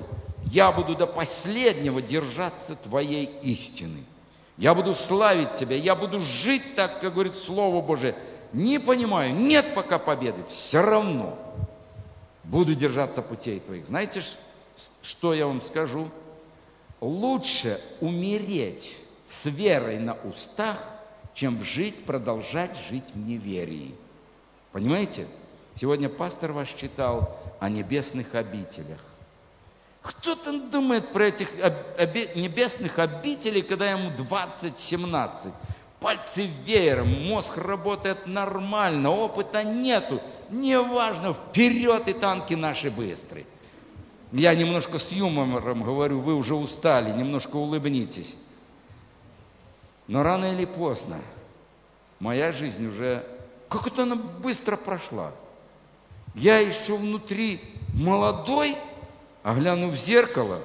[0.51, 4.03] я буду до последнего держаться Твоей истины.
[4.57, 8.17] Я буду славить Тебя, я буду жить так, как говорит Слово Божие.
[8.51, 11.39] Не понимаю, нет пока победы, все равно
[12.43, 13.85] буду держаться путей твоих.
[13.85, 14.21] Знаете,
[15.01, 16.09] что я вам скажу?
[16.99, 18.97] Лучше умереть
[19.29, 20.79] с верой на устах,
[21.33, 23.95] чем жить, продолжать жить в неверии.
[24.71, 25.27] Понимаете?
[25.75, 28.99] Сегодня пастор ваш читал о небесных обителях.
[30.01, 31.49] Кто там думает про этих
[31.97, 35.51] оби- небесных обителей, когда ему 20-17?
[35.99, 40.21] Пальцы веером, мозг работает нормально, опыта нету.
[40.49, 43.45] Неважно, вперед и танки наши быстрые.
[44.31, 48.35] Я немножко с юмором говорю, вы уже устали, немножко улыбнитесь.
[50.07, 51.21] Но рано или поздно
[52.19, 53.25] моя жизнь уже...
[53.69, 55.31] Как это она быстро прошла?
[56.35, 57.61] Я еще внутри
[57.93, 58.75] молодой,
[59.43, 60.61] а гляну в зеркало,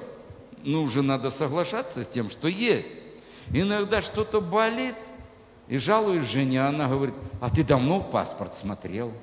[0.63, 2.89] ну уже надо соглашаться с тем, что есть.
[3.51, 4.95] Иногда что-то болит,
[5.67, 9.13] и жалуюсь жене, она говорит, а ты давно паспорт смотрел?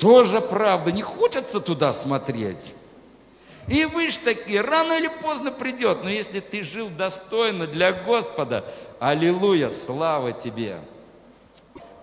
[0.00, 2.74] Тоже правда, не хочется туда смотреть.
[3.68, 6.02] И вы ж такие, рано или поздно придет.
[6.02, 8.64] Но если ты жил достойно для Господа,
[8.98, 10.78] аллилуйя, слава тебе.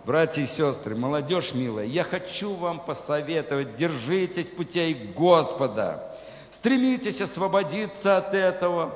[0.05, 6.15] Братья и сестры, молодежь милая, я хочу вам посоветовать, держитесь путей Господа.
[6.51, 8.93] Стремитесь освободиться от этого.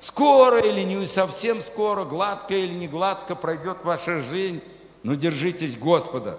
[0.00, 4.62] Скоро или не совсем скоро, гладко или не гладко пройдет ваша жизнь,
[5.02, 6.38] но держитесь Господа.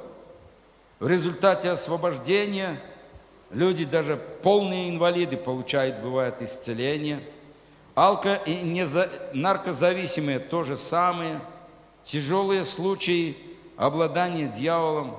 [0.99, 2.81] В результате освобождения
[3.51, 7.21] люди, даже полные инвалиды, получают, бывает, исцеление.
[7.95, 9.09] Алко- и неза...
[9.33, 11.41] наркозависимые то же самое.
[12.05, 13.37] Тяжелые случаи
[13.75, 15.17] обладания дьяволом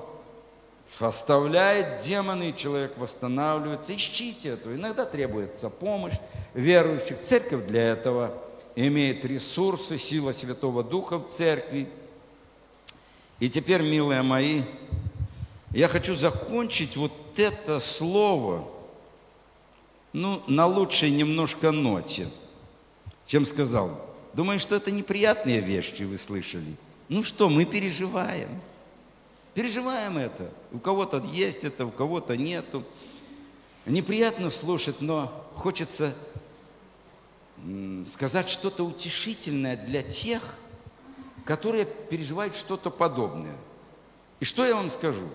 [0.99, 3.95] оставляет демоны, человек восстанавливается.
[3.95, 4.73] Ищите это.
[4.73, 6.15] Иногда требуется помощь
[6.55, 7.19] верующих.
[7.21, 8.33] Церковь для этого
[8.75, 11.87] имеет ресурсы, сила Святого Духа в церкви.
[13.39, 14.63] И теперь, милые мои,
[15.71, 18.67] я хочу закончить вот это слово,
[20.13, 22.29] ну, на лучшей немножко ноте,
[23.27, 24.05] чем сказал.
[24.33, 26.77] Думаю, что это неприятные вещи вы слышали.
[27.09, 28.61] Ну что, мы переживаем.
[29.53, 30.51] Переживаем это.
[30.71, 32.83] У кого-то есть это, у кого-то нету.
[33.85, 36.13] Неприятно слушать, но хочется
[38.13, 40.43] сказать что-то утешительное для тех,
[41.45, 43.57] которые переживают что-то подобное.
[44.39, 45.27] И что я вам скажу?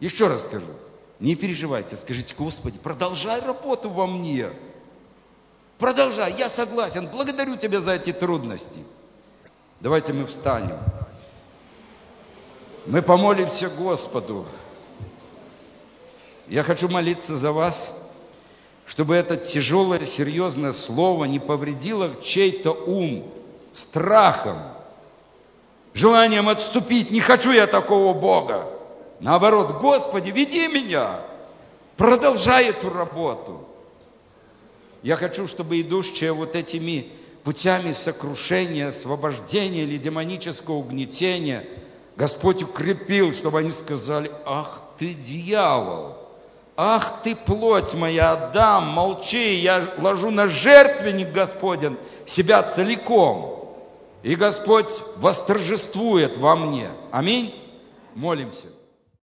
[0.00, 0.72] Еще раз скажу.
[1.18, 4.50] Не переживайте, скажите, Господи, продолжай работу во мне.
[5.78, 8.84] Продолжай, я согласен, благодарю Тебя за эти трудности.
[9.80, 10.78] Давайте мы встанем.
[12.86, 14.46] Мы помолимся Господу.
[16.46, 17.92] Я хочу молиться за вас,
[18.86, 23.30] чтобы это тяжелое, серьезное слово не повредило чей-то ум
[23.74, 24.58] страхом,
[25.92, 27.10] желанием отступить.
[27.10, 28.77] Не хочу я такого Бога.
[29.20, 31.20] Наоборот, Господи, веди меня.
[31.96, 33.66] Продолжай эту работу.
[35.02, 37.12] Я хочу, чтобы идущие вот этими
[37.44, 41.66] путями сокрушения, освобождения или демонического угнетения,
[42.16, 46.16] Господь укрепил, чтобы они сказали, ах ты дьявол,
[46.76, 51.96] ах ты плоть моя, Адам, молчи, я ложу на жертвенник Господен
[52.26, 53.76] себя целиком.
[54.22, 56.90] И Господь восторжествует во мне.
[57.12, 57.54] Аминь.
[58.14, 58.66] Молимся.